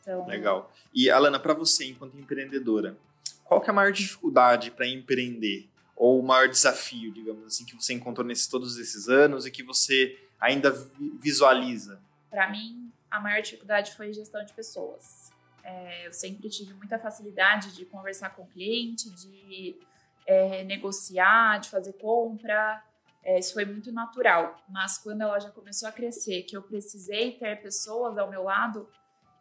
Então... 0.02 0.28
Legal. 0.28 0.72
E, 0.94 1.10
Alana, 1.10 1.40
para 1.40 1.54
você, 1.54 1.86
enquanto 1.86 2.18
empreendedora, 2.18 2.98
qual 3.44 3.62
que 3.62 3.70
é 3.70 3.72
a 3.72 3.76
maior 3.76 3.92
dificuldade 3.92 4.72
para 4.72 4.88
empreender? 4.88 5.70
Ou 5.96 6.20
o 6.20 6.24
maior 6.24 6.48
desafio, 6.48 7.12
digamos 7.14 7.46
assim, 7.46 7.66
que 7.66 7.76
você 7.76 7.94
encontrou 7.94 8.26
nesses 8.26 8.48
todos 8.48 8.78
esses 8.78 9.08
anos 9.08 9.46
e 9.46 9.52
que 9.52 9.64
você 9.64 10.20
ainda 10.40 10.72
visualiza? 11.20 12.02
Para 12.30 12.50
mim, 12.50 12.92
a 13.10 13.20
maior 13.20 13.42
dificuldade 13.42 13.96
foi 13.96 14.12
gestão 14.12 14.44
de 14.44 14.54
pessoas. 14.54 15.32
É, 15.64 16.08
eu 16.08 16.12
sempre 16.12 16.50
tive 16.50 16.74
muita 16.74 17.00
facilidade 17.00 17.74
de 17.74 17.86
conversar 17.86 18.32
com 18.32 18.42
o 18.42 18.48
cliente, 18.48 19.10
de 19.12 19.78
é, 20.26 20.64
negociar, 20.64 21.60
de 21.60 21.70
fazer 21.70 21.94
compra. 21.94 22.84
É, 23.24 23.40
isso 23.40 23.54
foi 23.54 23.64
muito 23.64 23.92
natural. 23.92 24.58
Mas 24.68 24.98
quando 24.98 25.22
a 25.22 25.28
loja 25.28 25.52
começou 25.52 25.88
a 25.88 25.92
crescer, 25.92 26.44
que 26.44 26.58
eu 26.58 26.62
precisei 26.62 27.32
ter 27.32 27.62
pessoas 27.62 28.18
ao 28.18 28.30
meu 28.30 28.44
lado, 28.44 28.90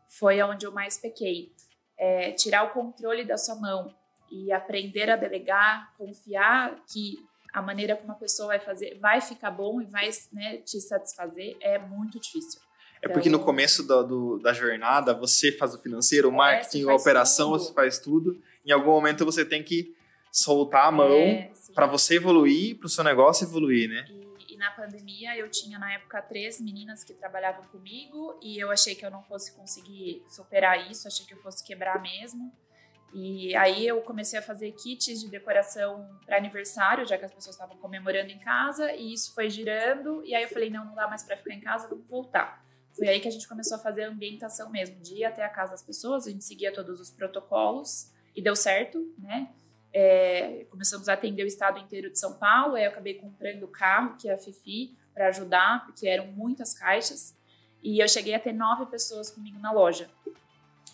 foi 0.07 0.41
onde 0.43 0.65
eu 0.65 0.71
mais 0.71 0.97
pequei. 0.99 1.53
É, 1.99 2.33
tirar 2.33 2.65
o 2.65 2.71
controle 2.71 3.25
da 3.25 3.37
sua 3.37 3.55
mão 3.55 3.95
e 4.31 4.51
aprender 4.53 5.11
a 5.11 5.17
delegar, 5.17 5.93
confiar 5.97 6.83
que 6.91 7.19
a 7.53 7.61
maneira 7.61 7.95
como 7.95 8.13
a 8.13 8.17
pessoa 8.17 8.49
vai 8.49 8.59
fazer 8.59 8.99
vai 8.99 9.21
ficar 9.21 9.51
bom 9.51 9.81
e 9.81 9.85
vai 9.85 10.09
né, 10.33 10.57
te 10.59 10.81
satisfazer 10.81 11.57
é 11.61 11.79
muito 11.79 12.19
difícil. 12.19 12.61
É 13.03 13.09
porque 13.09 13.29
no 13.29 13.37
então 13.37 13.45
começo 13.45 13.83
do, 13.83 14.03
do, 14.05 14.39
da 14.39 14.53
jornada 14.53 15.13
você 15.13 15.51
faz 15.51 15.75
o 15.75 15.79
financeiro, 15.79 16.29
o 16.29 16.33
é, 16.33 16.37
marketing, 16.37 16.89
a 16.89 16.95
operação, 16.95 17.51
tudo. 17.51 17.59
você 17.59 17.73
faz 17.75 17.99
tudo. 17.99 18.41
Em 18.65 18.71
algum 18.71 18.91
momento 18.91 19.25
você 19.25 19.45
tem 19.45 19.63
que 19.63 19.95
soltar 20.31 20.87
a 20.87 20.93
mão 20.93 21.13
é, 21.13 21.51
para 21.75 21.87
você 21.87 22.15
evoluir, 22.15 22.79
para 22.79 22.87
o 22.87 22.89
seu 22.89 23.03
negócio 23.03 23.45
evoluir, 23.45 23.89
né? 23.89 24.07
E, 24.09 24.32
na 24.63 24.71
pandemia 24.71 25.37
eu 25.37 25.51
tinha 25.51 25.77
na 25.77 25.93
época 25.93 26.23
três 26.23 26.61
meninas 26.61 27.03
que 27.03 27.13
trabalhavam 27.13 27.65
comigo 27.65 28.39
e 28.41 28.59
eu 28.63 28.71
achei 28.71 28.95
que 28.95 29.05
eu 29.05 29.11
não 29.11 29.21
fosse 29.21 29.53
conseguir 29.57 30.25
superar 30.29 30.89
isso, 30.89 31.09
achei 31.09 31.27
que 31.27 31.35
eu 31.35 31.39
fosse 31.39 31.65
quebrar 31.65 32.01
mesmo. 32.01 32.53
E 33.13 33.55
aí 33.57 33.85
eu 33.85 34.01
comecei 34.03 34.39
a 34.39 34.43
fazer 34.43 34.71
kits 34.73 35.21
de 35.21 35.29
decoração 35.29 36.09
para 36.25 36.37
aniversário, 36.37 37.05
já 37.05 37.19
que 37.19 37.25
as 37.25 37.35
pessoas 37.35 37.57
estavam 37.57 37.77
comemorando 37.77 38.31
em 38.31 38.39
casa, 38.39 38.93
e 38.93 39.13
isso 39.13 39.35
foi 39.35 39.51
girando. 39.51 40.25
E 40.25 40.33
aí 40.33 40.45
eu 40.45 40.49
falei, 40.49 40.71
não, 40.71 40.85
não 40.85 40.95
dá 40.95 41.09
mais 41.09 41.25
para 41.25 41.37
ficar 41.37 41.55
em 41.55 41.61
casa, 41.61 41.89
vamos 41.89 42.09
voltar. 42.09 42.65
Foi 42.97 43.09
aí 43.09 43.19
que 43.21 43.27
a 43.27 43.31
gente 43.33 43.49
começou 43.49 43.77
a 43.77 43.81
fazer 43.81 44.05
a 44.05 44.09
ambientação 44.09 44.71
mesmo, 44.71 44.99
de 45.01 45.17
ir 45.17 45.25
até 45.25 45.45
a 45.45 45.49
casa 45.49 45.73
das 45.73 45.83
pessoas, 45.83 46.27
a 46.27 46.31
gente 46.31 46.45
seguia 46.45 46.73
todos 46.73 47.01
os 47.01 47.11
protocolos 47.11 48.13
e 48.35 48.41
deu 48.41 48.55
certo, 48.55 49.13
né? 49.19 49.53
É, 49.93 50.65
começamos 50.71 51.09
a 51.09 51.13
atender 51.13 51.45
o 51.45 51.47
estado 51.47 51.79
inteiro 51.79 52.11
de 52.11 52.19
São 52.19 52.35
Paulo, 52.35 52.77
aí 52.77 52.85
eu 52.85 52.91
acabei 52.91 53.15
comprando 53.15 53.65
o 53.65 53.69
carro, 53.69 54.17
que 54.17 54.29
é 54.29 54.33
a 54.33 54.39
Fifi, 54.39 54.97
para 55.13 55.29
ajudar, 55.29 55.85
porque 55.85 56.09
eram 56.09 56.27
muitas 56.29 56.73
caixas. 56.73 57.37
E 57.83 58.03
eu 58.03 58.09
cheguei 58.09 58.35
a 58.35 58.39
ter 58.39 58.53
nove 58.53 58.87
pessoas 58.87 59.31
comigo 59.31 59.59
na 59.59 59.73
loja. 59.73 60.09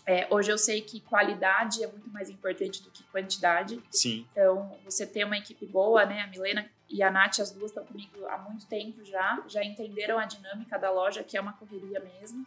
É, 0.05 0.27
hoje 0.31 0.51
eu 0.51 0.57
sei 0.57 0.81
que 0.81 1.01
qualidade 1.01 1.85
é 1.85 1.87
muito 1.87 2.09
mais 2.09 2.31
importante 2.31 2.83
do 2.83 2.91
que 2.91 3.03
quantidade. 3.05 3.79
Sim. 3.91 4.27
Então, 4.33 4.75
você 4.83 5.07
ter 5.07 5.25
uma 5.25 5.37
equipe 5.37 5.67
boa, 5.67 6.07
né? 6.07 6.23
A 6.23 6.27
Milena 6.27 6.67
e 6.89 7.03
a 7.03 7.11
Nath, 7.11 7.41
as 7.41 7.51
duas 7.51 7.71
estão 7.71 7.85
comigo 7.85 8.25
há 8.27 8.39
muito 8.39 8.67
tempo 8.67 9.05
já, 9.05 9.45
já 9.47 9.63
entenderam 9.63 10.19
a 10.19 10.25
dinâmica 10.25 10.79
da 10.79 10.91
loja, 10.91 11.23
que 11.23 11.37
é 11.37 11.41
uma 11.41 11.53
correria 11.53 12.01
mesmo. 12.01 12.47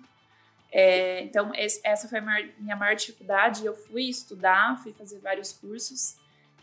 É, 0.72 1.22
então, 1.22 1.54
esse, 1.54 1.80
essa 1.84 2.10
foi 2.10 2.18
a 2.18 2.22
maior, 2.24 2.50
minha 2.58 2.76
maior 2.76 2.96
dificuldade. 2.96 3.64
Eu 3.64 3.76
fui 3.76 4.10
estudar, 4.10 4.82
fui 4.82 4.92
fazer 4.92 5.20
vários 5.20 5.54
cursos 5.54 6.16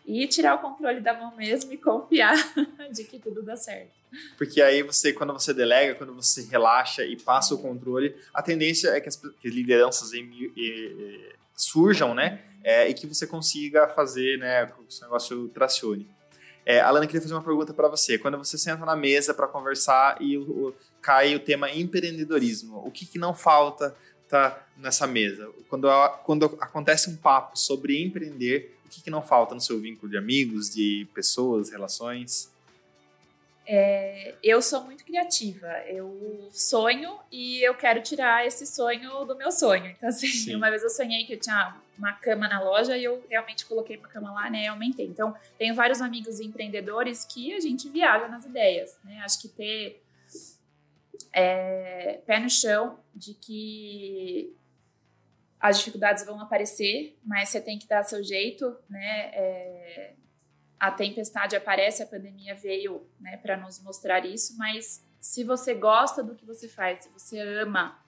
e 0.09 0.27
tirar 0.27 0.55
o 0.55 0.59
controle 0.59 1.01
da 1.01 1.13
mão 1.13 1.37
mesmo 1.37 1.71
e 1.71 1.77
confiar 1.77 2.35
de 2.91 3.05
que 3.05 3.19
tudo 3.19 3.43
dá 3.43 3.57
certo. 3.57 3.91
Porque 4.39 4.63
aí 4.63 4.83
você, 4.83 5.13
quando 5.13 5.35
você 5.35 5.53
delega, 5.53 5.95
quando 5.95 6.15
você 6.15 6.43
relaxa 6.45 7.05
e 7.05 7.15
passa 7.15 7.55
o 7.55 7.59
controle, 7.59 8.17
a 8.33 8.43
tendência 8.43 8.89
é 8.89 9.01
que 9.03 9.09
as, 9.09 9.17
que 9.17 9.51
lideranças 9.51 10.15
em, 10.15 10.31
e, 10.57 11.35
surjam, 11.55 12.15
né? 12.15 12.41
É, 12.65 12.89
e 12.89 12.95
que 12.95 13.07
você 13.07 13.27
consiga 13.27 13.87
fazer, 13.89 14.39
né, 14.39 14.67
que 14.67 14.81
o 14.81 15.03
negócio 15.03 15.49
tracione. 15.51 16.09
É, 16.65 16.81
Alana, 16.81 17.07
queria 17.07 17.21
fazer 17.21 17.35
uma 17.35 17.43
pergunta 17.43 17.75
para 17.75 17.89
você. 17.89 18.19
Quando 18.19 18.39
você 18.39 18.57
senta 18.57 18.85
na 18.85 18.97
mesa 18.97 19.35
para 19.35 19.47
conversar 19.47 20.17
e 20.21 20.39
o, 20.39 20.43
o, 20.43 20.75
cai 21.03 21.35
o 21.35 21.41
tema 21.41 21.71
empreendedorismo, 21.71 22.83
o 22.85 22.91
que, 22.91 23.05
que 23.05 23.19
não 23.19 23.35
falta 23.35 23.95
tá 24.29 24.67
nessa 24.77 25.07
mesa? 25.07 25.51
Quando, 25.69 25.89
quando 26.25 26.45
acontece 26.61 27.09
um 27.09 27.17
papo 27.17 27.59
sobre 27.59 28.03
empreender, 28.03 28.78
o 28.89 28.91
que, 28.91 29.03
que 29.03 29.11
não 29.11 29.23
falta 29.23 29.55
no 29.55 29.61
seu 29.61 29.79
vínculo 29.79 30.11
de 30.11 30.17
amigos, 30.17 30.71
de 30.71 31.07
pessoas, 31.15 31.71
relações? 31.71 32.51
É, 33.67 34.35
eu 34.43 34.63
sou 34.63 34.83
muito 34.83 35.05
criativa. 35.05 35.69
Eu 35.87 36.49
sonho 36.51 37.19
e 37.31 37.61
eu 37.63 37.75
quero 37.75 38.03
tirar 38.03 38.47
esse 38.47 38.67
sonho 38.67 39.27
do 39.27 39.37
meu 39.37 39.53
sonho. 39.53 39.87
Então, 39.91 40.09
assim, 40.09 40.27
Sim. 40.27 40.57
uma 40.57 40.71
vez 40.71 40.83
eu 40.83 40.89
sonhei 40.89 41.27
que 41.27 41.35
eu 41.35 41.39
tinha 41.39 41.77
uma 41.99 42.15
cama 42.15 42.49
na 42.49 42.63
loja 42.63 42.97
e 42.97 43.05
eu 43.05 43.23
realmente 43.29 43.67
coloquei 43.67 43.99
uma 43.99 44.09
cama 44.09 44.33
lá, 44.33 44.49
né? 44.49 44.65
E 44.65 44.67
aumentei. 44.69 45.05
Então, 45.05 45.37
tenho 45.59 45.75
vários 45.75 46.01
amigos 46.01 46.41
empreendedores 46.41 47.27
que 47.27 47.53
a 47.53 47.61
gente 47.61 47.91
viaja 47.91 48.27
nas 48.27 48.47
ideias, 48.47 48.99
né? 49.05 49.21
Acho 49.23 49.43
que 49.43 49.49
ter 49.49 50.03
é, 51.31 52.21
pé 52.27 52.41
no 52.41 52.49
chão 52.49 52.99
de 53.15 53.35
que 53.35 54.57
as 55.61 55.79
dificuldades 55.79 56.25
vão 56.25 56.41
aparecer, 56.41 57.17
mas 57.25 57.49
você 57.49 57.61
tem 57.61 57.79
que 57.79 57.87
dar 57.87 58.03
seu 58.05 58.23
jeito, 58.23 58.77
né? 58.89 59.31
É, 59.35 60.13
a 60.79 60.91
tempestade 60.91 61.57
aparece, 61.57 62.03
a 62.03 62.07
pandemia 62.07 62.55
veio, 62.55 63.05
né, 63.21 63.37
para 63.37 63.57
nos 63.57 63.83
mostrar 63.83 64.25
isso, 64.25 64.57
mas 64.57 65.05
se 65.21 65.43
você 65.43 65.75
gosta 65.75 66.23
do 66.23 66.37
que 66.37 66.45
você 66.45 66.69
faz, 66.69 67.05
se 67.05 67.11
você 67.11 67.41
ama, 67.41 67.99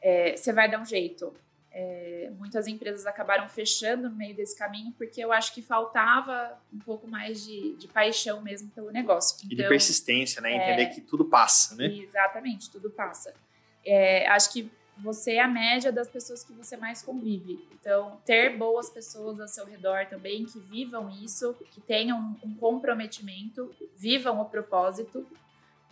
é, 0.00 0.34
você 0.34 0.52
vai 0.52 0.70
dar 0.70 0.80
um 0.80 0.86
jeito. 0.86 1.34
É, 1.70 2.32
muitas 2.38 2.66
empresas 2.66 3.06
acabaram 3.06 3.46
fechando 3.46 4.08
no 4.08 4.16
meio 4.16 4.34
desse 4.34 4.56
caminho 4.56 4.90
porque 4.96 5.22
eu 5.22 5.30
acho 5.30 5.52
que 5.54 5.60
faltava 5.60 6.58
um 6.72 6.78
pouco 6.78 7.06
mais 7.06 7.44
de, 7.44 7.76
de 7.76 7.86
paixão 7.86 8.40
mesmo 8.40 8.70
pelo 8.70 8.90
negócio. 8.90 9.36
Então, 9.36 9.46
e 9.46 9.48
de 9.50 9.54
então, 9.56 9.68
persistência, 9.68 10.40
né? 10.40 10.50
Entender 10.50 10.84
é, 10.84 10.86
que 10.86 11.02
tudo 11.02 11.26
passa, 11.26 11.76
né? 11.76 11.86
Exatamente, 11.86 12.70
tudo 12.70 12.90
passa. 12.90 13.34
É, 13.84 14.26
acho 14.28 14.50
que 14.50 14.70
você 15.02 15.32
é 15.32 15.40
a 15.40 15.48
média 15.48 15.92
das 15.92 16.08
pessoas 16.08 16.42
que 16.42 16.52
você 16.52 16.76
mais 16.76 17.02
convive. 17.02 17.66
Então, 17.72 18.20
ter 18.24 18.56
boas 18.56 18.90
pessoas 18.90 19.40
ao 19.40 19.48
seu 19.48 19.64
redor 19.64 20.06
também 20.06 20.44
que 20.44 20.58
vivam 20.58 21.08
isso, 21.10 21.54
que 21.70 21.80
tenham 21.80 22.36
um 22.42 22.54
comprometimento, 22.54 23.74
vivam 23.96 24.40
o 24.40 24.44
propósito, 24.44 25.26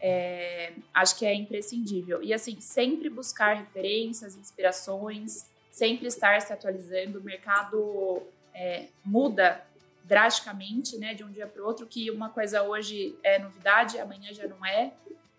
é, 0.01 0.73
acho 0.93 1.19
que 1.19 1.25
é 1.25 1.35
imprescindível. 1.35 2.23
E 2.23 2.35
assim, 2.35 2.61
sempre 2.61 3.09
buscar 3.09 3.55
referências, 3.55 4.37
inspirações, 4.37 5.47
sempre 5.71 6.07
estar 6.07 6.41
se 6.41 6.53
atualizando. 6.53 7.19
O 7.19 7.23
mercado 7.23 8.23
é, 8.53 8.87
muda 9.05 9.65
drasticamente, 10.05 10.97
né, 10.99 11.15
de 11.15 11.25
um 11.25 11.31
dia 11.31 11.47
para 11.47 11.63
o 11.63 11.67
outro, 11.67 11.87
que 11.87 12.11
uma 12.11 12.31
coisa 12.31 12.63
hoje 12.63 13.19
é 13.25 13.39
novidade, 13.39 13.99
amanhã 13.99 14.33
já 14.33 14.47
não 14.47 14.65
é 14.65 14.93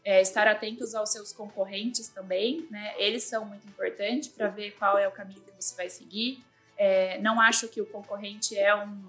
é, 0.08 0.22
estar 0.22 0.48
atentos 0.48 0.96
aos 0.96 1.10
seus 1.10 1.34
concorrentes 1.34 2.08
também, 2.08 2.66
né? 2.72 2.94
Eles 2.98 3.26
são 3.26 3.44
muito 3.44 3.68
importantes 3.68 4.30
para 4.30 4.48
ver 4.48 4.72
qual 4.80 4.98
é 4.98 5.06
o 5.06 5.12
caminho 5.12 5.42
que 5.42 5.52
você 5.60 5.76
vai 5.76 5.90
seguir. 5.90 6.42
É, 6.78 7.20
não 7.20 7.42
acho 7.42 7.68
que 7.68 7.82
o 7.82 7.86
concorrente 7.86 8.58
é 8.58 8.74
um, 8.74 9.04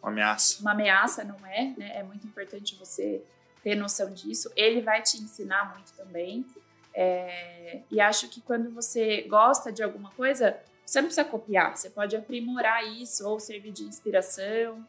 uma 0.00 0.12
ameaça. 0.12 0.60
Uma 0.60 0.70
ameaça, 0.70 1.24
não 1.24 1.44
é? 1.44 1.74
Né? 1.76 1.96
É 1.98 2.04
muito 2.04 2.24
importante 2.28 2.76
você 2.76 3.24
ter 3.60 3.74
noção 3.74 4.08
disso. 4.08 4.52
Ele 4.54 4.80
vai 4.80 5.02
te 5.02 5.16
ensinar 5.16 5.74
muito 5.74 5.92
também. 5.94 6.46
É, 6.94 7.80
e 7.90 8.00
acho 8.00 8.28
que 8.28 8.40
quando 8.40 8.70
você 8.70 9.22
gosta 9.22 9.72
de 9.72 9.82
alguma 9.82 10.12
coisa, 10.12 10.56
você 10.86 11.00
não 11.00 11.08
precisa 11.08 11.24
copiar, 11.24 11.76
você 11.76 11.90
pode 11.90 12.14
aprimorar 12.14 12.86
isso 12.86 13.28
ou 13.28 13.40
servir 13.40 13.72
de 13.72 13.82
inspiração. 13.82 14.86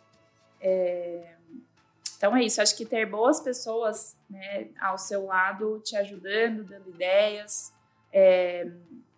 É, 0.62 1.35
então 2.18 2.36
é 2.36 2.44
isso, 2.44 2.62
acho 2.62 2.76
que 2.76 2.86
ter 2.86 3.06
boas 3.06 3.40
pessoas 3.40 4.18
né, 4.30 4.70
ao 4.80 4.98
seu 4.98 5.26
lado, 5.26 5.82
te 5.84 5.96
ajudando, 5.96 6.64
dando 6.64 6.90
ideias, 6.90 7.74
é, 8.12 8.68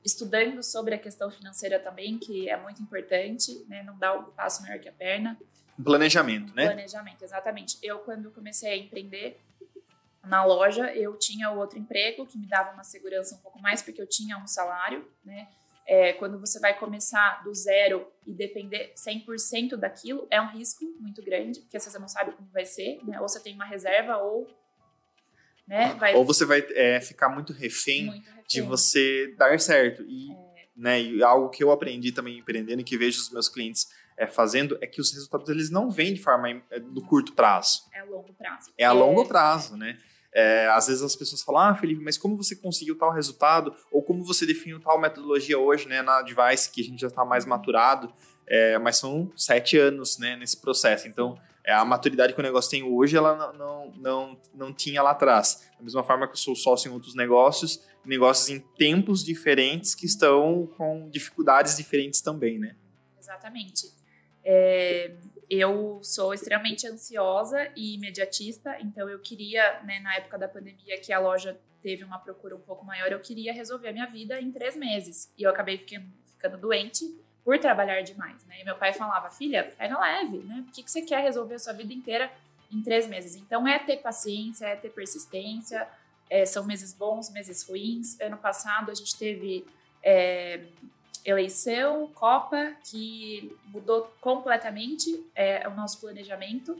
estudando 0.04 0.64
sobre 0.64 0.96
a 0.96 0.98
questão 0.98 1.30
financeira 1.30 1.80
também, 1.80 2.18
que 2.18 2.50
é 2.50 2.58
muito 2.58 2.82
importante, 2.82 3.66
né, 3.68 3.84
não 3.84 3.98
dá 3.98 4.14
o 4.14 4.22
um 4.22 4.32
passo 4.32 4.62
maior 4.64 4.80
que 4.80 4.90
a 4.90 4.94
perna. 4.94 5.38
Planejamento, 5.84 6.56
né? 6.56 6.66
Planejamento, 6.66 7.24
exatamente. 7.24 7.78
Eu, 7.84 8.00
quando 8.00 8.32
comecei 8.32 8.72
a 8.72 8.78
empreender 8.78 9.40
na 10.24 10.44
loja, 10.44 10.94
eu 10.94 11.18
tinha 11.18 11.52
outro 11.52 11.78
emprego 11.78 12.26
que 12.26 12.38
me 12.38 12.48
dava 12.48 12.74
uma 12.74 12.84
segurança 12.84 13.36
um 13.36 13.40
pouco 13.40 13.62
mais, 13.62 13.82
porque 13.82 14.02
eu 14.02 14.08
tinha 14.08 14.38
um 14.38 14.48
salário, 14.48 15.08
né? 15.24 15.48
É, 15.88 16.12
quando 16.14 16.38
você 16.38 16.60
vai 16.60 16.78
começar 16.78 17.42
do 17.46 17.54
zero 17.54 18.06
e 18.26 18.34
depender 18.34 18.94
100% 18.94 19.78
daquilo, 19.78 20.28
é 20.30 20.42
um 20.42 20.50
risco 20.50 20.84
muito 21.00 21.24
grande, 21.24 21.62
porque 21.62 21.80
você 21.80 21.98
não 21.98 22.10
sabe 22.10 22.34
como 22.34 22.50
vai 22.52 22.66
ser, 22.66 23.00
né? 23.06 23.22
Ou 23.22 23.30
você 23.30 23.40
tem 23.40 23.56
uma 23.56 23.66
reserva, 23.66 24.18
ou. 24.18 24.46
Né, 25.66 25.94
vai... 25.96 26.14
Ou 26.16 26.26
você 26.26 26.46
vai 26.46 26.66
é, 26.72 27.00
ficar 27.00 27.30
muito 27.30 27.54
refém, 27.54 28.06
muito 28.06 28.26
refém, 28.26 28.44
de 28.48 28.62
você 28.62 29.34
dar 29.38 29.58
certo. 29.60 30.04
E, 30.04 30.32
é... 30.32 30.68
né, 30.76 31.02
e 31.02 31.24
algo 31.24 31.50
que 31.50 31.64
eu 31.64 31.72
aprendi 31.72 32.12
também 32.12 32.38
empreendendo 32.38 32.82
e 32.82 32.86
que 32.86 32.98
vejo 32.98 33.22
os 33.22 33.32
meus 33.32 33.48
clientes 33.48 33.88
é, 34.18 34.28
fazendo 34.28 34.78
é 34.82 34.88
que 34.88 35.00
os 35.00 35.14
resultados 35.14 35.48
eles 35.48 35.70
não 35.70 35.90
vêm 35.90 36.14
de 36.14 36.22
forma 36.22 36.50
é, 36.70 36.80
do 36.80 37.02
curto 37.02 37.34
prazo. 37.34 37.84
É 37.94 38.00
a 38.00 38.04
longo 38.04 38.34
prazo. 38.34 38.74
É 38.78 38.86
a 38.86 38.92
longo 38.92 39.22
é. 39.22 39.28
prazo, 39.28 39.78
né? 39.78 39.98
É, 40.34 40.68
às 40.68 40.88
vezes 40.88 41.02
as 41.02 41.16
pessoas 41.16 41.42
falam, 41.42 41.62
ah, 41.62 41.76
Felipe, 41.76 42.04
mas 42.04 42.18
como 42.18 42.38
você 42.38 42.56
conseguiu 42.56 42.98
tal 42.98 43.12
resultado? 43.12 43.74
Ou 43.92 44.04
como 44.04 44.24
você 44.24 44.46
definiu 44.46 44.80
tal 44.80 45.00
metodologia 45.00 45.58
hoje, 45.58 45.88
né, 45.88 46.02
na 46.02 46.22
Device, 46.22 46.72
que 46.72 46.82
a 46.82 46.84
gente 46.84 47.00
já 47.00 47.08
está 47.08 47.26
mais 47.26 47.46
maturado, 47.46 48.12
é, 48.48 48.78
mas 48.78 48.98
são 48.98 49.32
sete 49.36 49.78
anos, 49.78 50.18
né, 50.20 50.36
nesse 50.36 50.58
processo. 50.62 51.08
Então, 51.08 51.38
é, 51.66 51.74
a 51.74 51.84
maturidade 51.84 52.34
que 52.34 52.40
o 52.40 52.44
negócio 52.44 52.72
tem 52.72 52.84
hoje, 52.84 53.18
ela 53.18 53.52
não, 53.54 53.92
não, 53.98 54.42
não 54.54 54.74
tinha 54.74 55.02
lá 55.02 55.12
atrás. 55.12 55.70
Da 55.78 55.84
mesma 55.84 56.04
forma 56.04 56.26
que 56.26 56.34
eu 56.34 56.38
sou 56.38 56.56
sócio 56.56 56.90
em 56.90 56.94
outros 56.94 57.14
negócios, 57.14 57.84
negócios 58.06 58.50
em 58.50 58.60
tempos 58.78 59.24
diferentes 59.24 59.94
que 59.94 60.06
estão 60.06 60.66
com 60.78 61.10
dificuldades 61.10 61.76
diferentes 61.76 62.22
também, 62.22 62.58
né? 62.58 62.76
Exatamente. 63.20 63.92
É, 64.46 65.14
eu 65.50 66.00
sou 66.04 66.34
extremamente 66.34 66.88
ansiosa 66.88 67.72
e 67.76 67.96
imediatista, 67.96 68.78
então 68.82 69.10
eu 69.10 69.20
queria, 69.20 69.82
né, 69.84 70.00
na 70.00 70.16
época 70.16 70.38
da 70.38 70.48
pandemia, 70.48 71.00
que 71.00 71.14
a 71.14 71.20
loja 71.20 71.58
teve 71.82 72.04
uma 72.04 72.20
procura 72.20 72.56
um 72.56 72.60
pouco 72.60 72.86
maior, 72.86 73.12
eu 73.12 73.20
queria 73.20 73.54
resolver 73.54 73.90
a 73.90 73.94
minha 73.94 74.06
vida 74.08 74.40
em 74.42 74.52
três 74.52 74.76
meses. 74.76 75.32
E 75.38 75.44
eu 75.44 75.50
acabei 75.50 75.78
ficando, 75.78 76.08
ficando 76.34 76.58
doente 76.58 77.06
por 77.46 77.58
trabalhar 77.60 78.02
demais, 78.02 78.44
né? 78.46 78.60
E 78.60 78.66
meu 78.66 78.76
pai 78.76 78.92
falava, 78.92 79.30
filha, 79.30 79.74
pega 79.78 79.98
leve, 79.98 80.40
né? 80.40 80.64
Por 80.66 80.74
que, 80.74 80.84
que 80.84 80.92
você 80.92 81.02
quer 81.02 81.22
resolver 81.22 81.56
a 81.56 81.60
sua 81.60 81.72
vida 81.72 81.94
inteira 81.94 82.30
em 82.70 82.82
três 82.82 83.08
meses? 83.08 83.38
Então 83.38 83.66
é 83.66 83.80
ter 83.80 83.98
paciência, 83.98 84.66
é 84.66 84.76
ter 84.76 84.90
persistência, 84.90 85.88
é, 86.30 86.46
são 86.46 86.66
meses 86.66 86.92
bons, 86.92 87.30
meses 87.32 87.64
ruins. 87.64 88.20
Ano 88.20 88.38
passado 88.38 88.92
a 88.92 88.94
gente 88.94 89.18
teve 89.18 89.66
é, 90.04 90.66
eleição, 91.28 92.10
Copa, 92.16 92.74
que 92.90 93.54
mudou 93.68 94.12
completamente 94.22 95.24
é, 95.36 95.68
o 95.68 95.72
nosso 95.72 96.00
planejamento. 96.00 96.80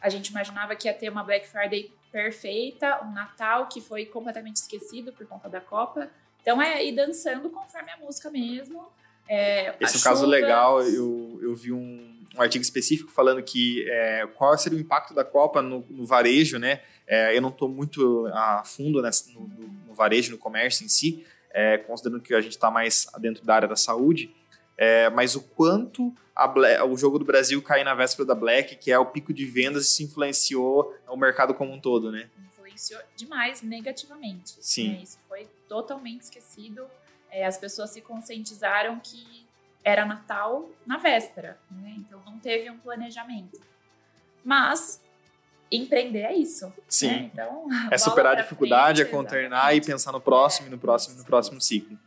A 0.00 0.08
gente 0.08 0.28
imaginava 0.28 0.74
que 0.74 0.88
ia 0.88 0.92
ter 0.92 1.08
uma 1.08 1.22
Black 1.22 1.46
Friday 1.46 1.90
perfeita, 2.10 3.00
um 3.04 3.12
Natal 3.12 3.68
que 3.68 3.80
foi 3.80 4.04
completamente 4.04 4.56
esquecido 4.56 5.12
por 5.12 5.26
conta 5.26 5.48
da 5.48 5.60
Copa. 5.60 6.10
Então 6.42 6.60
é 6.60 6.84
ir 6.84 6.92
dançando 6.92 7.48
conforme 7.48 7.90
a 7.92 7.96
música 7.96 8.30
mesmo. 8.30 8.86
É, 9.28 9.74
Esse 9.80 9.96
é 9.96 10.00
um 10.00 10.02
caso 10.02 10.26
legal, 10.26 10.82
eu, 10.82 11.38
eu 11.40 11.54
vi 11.54 11.72
um, 11.72 12.14
um 12.36 12.42
artigo 12.42 12.62
específico 12.62 13.10
falando 13.10 13.42
que 13.42 13.88
é, 13.88 14.26
qual 14.34 14.56
seria 14.58 14.76
o 14.76 14.80
impacto 14.80 15.14
da 15.14 15.24
Copa 15.24 15.62
no, 15.62 15.86
no 15.88 16.04
varejo, 16.04 16.58
né? 16.58 16.80
É, 17.06 17.36
eu 17.36 17.40
não 17.40 17.48
estou 17.48 17.68
muito 17.68 18.26
a 18.34 18.62
fundo 18.64 19.00
nessa, 19.00 19.30
no, 19.32 19.40
no, 19.86 19.94
varejo, 19.94 20.32
no 20.32 20.38
comércio 20.38 20.84
em 20.84 20.88
si, 20.88 21.24
é, 21.54 21.78
considerando 21.78 22.20
que 22.20 22.34
a 22.34 22.40
gente 22.40 22.52
está 22.52 22.68
mais 22.68 23.06
dentro 23.18 23.44
da 23.44 23.54
área 23.54 23.68
da 23.68 23.76
saúde, 23.76 24.34
é, 24.76 25.08
mas 25.08 25.36
o 25.36 25.40
quanto 25.40 26.12
Black, 26.52 26.82
o 26.82 26.96
jogo 26.96 27.16
do 27.16 27.24
Brasil 27.24 27.62
cair 27.62 27.84
na 27.84 27.94
véspera 27.94 28.26
da 28.26 28.34
Black, 28.34 28.74
que 28.74 28.90
é 28.90 28.98
o 28.98 29.06
pico 29.06 29.32
de 29.32 29.46
vendas, 29.46 29.86
isso 29.86 30.02
influenciou 30.02 30.92
o 31.08 31.16
mercado 31.16 31.54
como 31.54 31.72
um 31.72 31.80
todo, 31.80 32.10
né? 32.10 32.28
Influenciou 32.48 33.00
demais 33.14 33.62
negativamente. 33.62 34.56
Sim. 34.60 34.94
Né? 34.94 35.02
Isso 35.04 35.18
foi 35.28 35.48
totalmente 35.68 36.22
esquecido. 36.22 36.84
É, 37.30 37.46
as 37.46 37.56
pessoas 37.56 37.90
se 37.90 38.00
conscientizaram 38.00 38.98
que 38.98 39.46
era 39.84 40.04
Natal 40.04 40.68
na 40.84 40.96
véspera, 40.96 41.58
né? 41.70 41.94
então 41.98 42.20
não 42.26 42.38
teve 42.38 42.68
um 42.68 42.78
planejamento. 42.78 43.60
Mas 44.42 45.00
empreender 45.76 46.22
é 46.22 46.34
isso. 46.34 46.66
Né? 46.66 46.72
Sim. 46.88 47.06
Né? 47.08 47.30
Então, 47.32 47.66
é 47.90 47.98
superar 47.98 48.36
a 48.36 48.42
dificuldade, 48.42 49.02
frente, 49.02 49.14
é 49.14 49.16
contornar 49.16 49.76
e 49.76 49.80
pensar 49.80 50.12
no 50.12 50.20
próximo, 50.20 50.68
é, 50.68 50.70
no 50.70 50.78
próximo, 50.78 51.16
no 51.16 51.24
próximo 51.24 51.60
ciclo. 51.60 51.98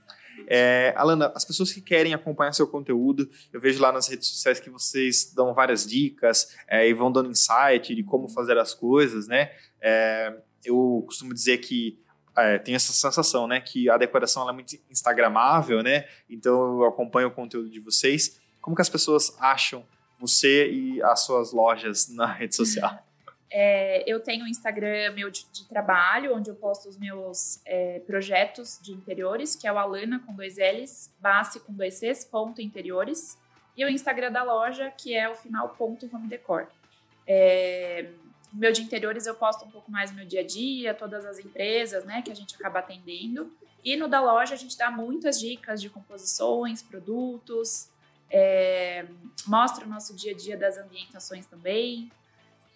É, 0.49 0.93
Alana, 0.95 1.31
as 1.35 1.43
pessoas 1.43 1.73
que 1.73 1.81
querem 1.81 2.13
acompanhar 2.13 2.53
seu 2.53 2.65
conteúdo, 2.65 3.29
eu 3.51 3.59
vejo 3.59 3.81
lá 3.81 3.91
nas 3.91 4.07
redes 4.07 4.27
sociais 4.27 4.59
que 4.59 4.69
vocês 4.69 5.33
dão 5.35 5.53
várias 5.53 5.85
dicas 5.85 6.55
é, 6.67 6.87
e 6.87 6.93
vão 6.93 7.11
dando 7.11 7.29
insight 7.29 7.93
de 7.93 8.01
como 8.03 8.29
fazer 8.29 8.57
as 8.57 8.73
coisas, 8.73 9.27
né? 9.27 9.51
É, 9.81 10.33
eu 10.63 11.03
costumo 11.05 11.33
dizer 11.33 11.57
que 11.57 11.99
é, 12.37 12.59
tem 12.59 12.75
essa 12.75 12.93
sensação, 12.93 13.47
né, 13.47 13.59
que 13.59 13.89
a 13.89 13.97
decoração 13.97 14.47
é 14.47 14.53
muito 14.53 14.77
instagramável, 14.89 15.81
né? 15.81 16.05
Então 16.29 16.81
eu 16.81 16.85
acompanho 16.85 17.27
o 17.27 17.31
conteúdo 17.31 17.69
de 17.69 17.79
vocês. 17.79 18.39
Como 18.61 18.75
que 18.75 18.81
as 18.81 18.89
pessoas 18.89 19.35
acham 19.39 19.83
você 20.19 20.69
e 20.71 21.01
as 21.03 21.21
suas 21.21 21.51
lojas 21.51 22.07
na 22.09 22.31
rede 22.31 22.55
social? 22.55 23.06
É, 23.49 24.03
eu 24.05 24.19
tenho 24.19 24.43
um 24.43 24.47
Instagram 24.47 25.13
meu 25.13 25.29
de, 25.31 25.45
de, 25.51 25.65
trabalho, 25.65 26.35
onde 26.35 26.49
eu 26.49 26.55
posto 26.55 26.89
os 26.89 26.97
meus 26.97 27.61
é, 27.65 27.99
projetos 27.99 28.77
de 28.81 28.91
interiores, 28.91 29.55
que 29.55 29.65
é 29.65 29.71
o 29.71 29.77
Alana 29.77 30.19
com 30.19 30.33
dois 30.33 30.57
L's, 30.57 31.13
base 31.19 31.59
com 31.61 31.73
dois 31.73 31.99
C's, 31.99 32.25
ponto 32.25 32.61
interiores. 32.61 33.37
E 33.75 33.85
o 33.85 33.89
Instagram 33.89 34.31
da 34.31 34.43
loja, 34.43 34.91
que 34.91 35.15
é 35.15 35.29
o 35.29 35.35
final 35.35 35.69
ponto 35.69 36.09
home 36.13 36.27
decor. 36.27 36.67
É, 37.25 38.09
meu 38.51 38.71
de 38.71 38.81
interiores 38.81 39.27
eu 39.27 39.35
posto 39.35 39.65
um 39.65 39.69
pouco 39.69 39.91
mais 39.91 40.11
meu 40.11 40.25
dia 40.25 40.41
a 40.41 40.45
dia, 40.45 40.93
todas 40.93 41.25
as 41.25 41.39
empresas 41.39 42.03
né, 42.03 42.21
que 42.21 42.31
a 42.31 42.35
gente 42.35 42.55
acaba 42.55 42.79
atendendo. 42.79 43.51
E 43.83 43.95
no 43.95 44.07
da 44.07 44.19
loja 44.19 44.55
a 44.55 44.57
gente 44.57 44.77
dá 44.77 44.91
muitas 44.91 45.39
dicas 45.39 45.81
de 45.81 45.89
composições, 45.89 46.81
produtos, 46.81 47.89
é, 48.29 49.05
mostra 49.45 49.85
o 49.85 49.87
nosso 49.87 50.15
dia 50.15 50.33
a 50.33 50.35
dia 50.35 50.57
das 50.57 50.77
ambientações 50.77 51.45
também. 51.45 52.11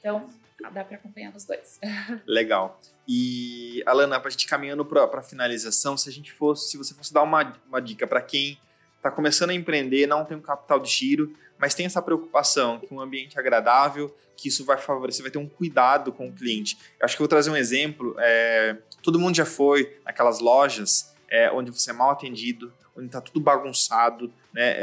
Então, 0.02 0.28
dá 0.74 0.84
para 0.84 0.98
acompanhar 0.98 1.32
nos 1.32 1.46
dois. 1.46 1.80
Legal. 2.26 2.82
E, 3.08 3.82
Alana, 3.86 4.20
para 4.20 4.30
a 4.30 4.32
gente 4.32 4.48
caminhando 4.48 4.84
para 4.84 5.06
a 5.06 5.22
finalização, 5.22 5.96
se 5.96 6.10
a 6.10 6.12
gente 6.12 6.34
fosse, 6.34 6.72
se 6.72 6.78
você 6.78 6.94
fosse 6.94 7.14
dar 7.14 7.22
uma, 7.22 7.54
uma 7.68 7.80
dica 7.80 8.06
para 8.06 8.22
quem 8.22 8.60
está 8.98 9.10
começando 9.10 9.52
a 9.52 9.54
empreender, 9.54 10.08
não 10.08 10.26
tem 10.26 10.36
um 10.36 10.42
capital 10.42 10.80
de 10.80 10.90
giro, 10.90 11.36
mas 11.58 11.76
tem 11.76 11.86
essa 11.86 12.02
preocupação 12.02 12.80
que 12.80 12.92
um 12.92 13.00
ambiente 13.00 13.40
agradável, 13.40 14.16
que 14.36 14.48
isso 14.48 14.66
vai 14.66 14.78
favorecer, 14.78 15.22
vai 15.22 15.32
ter 15.32 15.38
um 15.38 15.48
cuidado 15.48 16.12
com 16.12 16.28
o 16.28 16.34
cliente. 16.34 16.78
Eu 17.00 17.06
acho 17.06 17.16
que 17.16 17.22
eu 17.22 17.26
vou 17.26 17.30
trazer 17.30 17.52
um 17.52 17.56
exemplo. 17.56 18.16
É, 18.18 18.78
todo 19.04 19.20
mundo 19.20 19.36
já 19.36 19.46
foi 19.46 20.00
naquelas 20.04 20.40
lojas 20.40 21.14
é, 21.30 21.52
onde 21.52 21.70
você 21.70 21.92
é 21.92 21.94
mal 21.94 22.10
atendido, 22.10 22.74
onde 22.96 23.08
está 23.08 23.22
tudo 23.22 23.40
bagunçado, 23.40 24.32
né? 24.54 24.76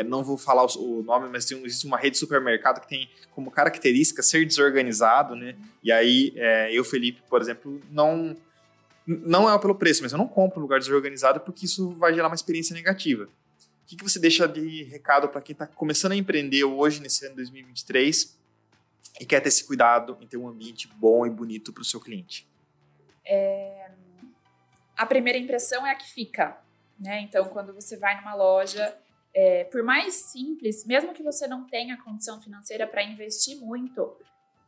É, 0.00 0.04
não 0.04 0.22
vou 0.22 0.36
falar 0.36 0.66
o, 0.76 1.02
nome, 1.02 1.28
mas 1.28 1.44
tem, 1.44 1.62
existe 1.64 1.86
uma 1.86 1.96
rede 1.96 2.12
de 2.12 2.18
supermercado 2.18 2.80
que 2.80 2.88
tem 2.88 3.08
como 3.30 3.50
característica 3.50 4.22
ser 4.22 4.44
desorganizado, 4.44 5.34
né? 5.34 5.56
E 5.82 5.90
aí 5.90 6.32
é, 6.36 6.72
eu, 6.72 6.84
Felipe, 6.84 7.22
por 7.28 7.40
exemplo, 7.40 7.80
não 7.90 8.36
não 9.06 9.48
é 9.48 9.56
pelo 9.58 9.76
preço, 9.76 10.02
mas 10.02 10.10
eu 10.10 10.18
não 10.18 10.26
compro 10.26 10.60
lugar 10.60 10.80
desorganizado 10.80 11.38
porque 11.40 11.64
isso 11.64 11.90
vai 11.90 12.12
gerar 12.12 12.26
uma 12.26 12.34
experiência 12.34 12.74
negativa. 12.74 13.24
O 13.24 13.86
que, 13.86 13.94
que 13.94 14.02
você 14.02 14.18
deixa 14.18 14.48
de 14.48 14.82
recado 14.82 15.28
para 15.28 15.40
quem 15.40 15.52
está 15.52 15.64
começando 15.64 16.10
a 16.10 16.16
empreender 16.16 16.64
hoje, 16.64 17.00
nesse 17.00 17.24
ano 17.24 17.36
de 17.36 17.42
2023, 17.42 18.36
e 19.20 19.24
quer 19.24 19.40
ter 19.40 19.48
esse 19.48 19.64
cuidado 19.64 20.18
em 20.20 20.26
ter 20.26 20.36
um 20.36 20.48
ambiente 20.48 20.88
bom 20.96 21.24
e 21.24 21.30
bonito 21.30 21.72
para 21.72 21.82
o 21.82 21.84
seu 21.84 22.00
cliente? 22.00 22.48
É... 23.24 23.90
A 24.96 25.06
primeira 25.06 25.38
impressão 25.38 25.86
é 25.86 25.92
a 25.92 25.94
que 25.94 26.10
fica. 26.10 26.58
Né? 26.98 27.20
Então, 27.20 27.46
quando 27.48 27.74
você 27.74 27.96
vai 27.96 28.18
numa 28.18 28.34
loja, 28.34 28.96
é, 29.34 29.64
por 29.64 29.82
mais 29.82 30.14
simples, 30.14 30.84
mesmo 30.84 31.12
que 31.12 31.22
você 31.22 31.46
não 31.46 31.64
tenha 31.64 31.96
condição 32.02 32.40
financeira 32.40 32.86
para 32.86 33.02
investir 33.02 33.58
muito, 33.58 34.16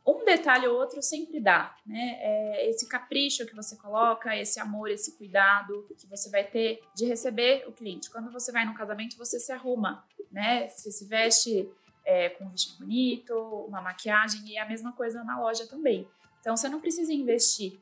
um 0.05 0.23
detalhe 0.23 0.67
ou 0.67 0.77
outro 0.77 1.01
sempre 1.01 1.39
dá, 1.39 1.75
né? 1.85 2.17
É 2.19 2.69
esse 2.69 2.87
capricho 2.87 3.45
que 3.45 3.55
você 3.55 3.75
coloca, 3.75 4.35
esse 4.35 4.59
amor, 4.59 4.89
esse 4.89 5.17
cuidado 5.17 5.87
que 5.97 6.07
você 6.07 6.29
vai 6.29 6.43
ter 6.43 6.81
de 6.95 7.05
receber 7.05 7.65
o 7.67 7.71
cliente. 7.71 8.09
Quando 8.09 8.31
você 8.31 8.51
vai 8.51 8.65
num 8.65 8.73
casamento, 8.73 9.17
você 9.17 9.39
se 9.39 9.51
arruma, 9.51 10.03
né? 10.31 10.67
Você 10.69 10.91
se 10.91 11.05
veste 11.05 11.69
é, 12.05 12.29
com 12.29 12.45
um 12.45 12.49
vestido 12.49 12.77
bonito, 12.79 13.33
uma 13.67 13.81
maquiagem 13.81 14.47
e 14.47 14.57
a 14.57 14.65
mesma 14.65 14.91
coisa 14.93 15.23
na 15.23 15.39
loja 15.39 15.67
também. 15.67 16.07
Então 16.39 16.55
você 16.55 16.69
não 16.69 16.79
precisa 16.79 17.13
investir 17.13 17.79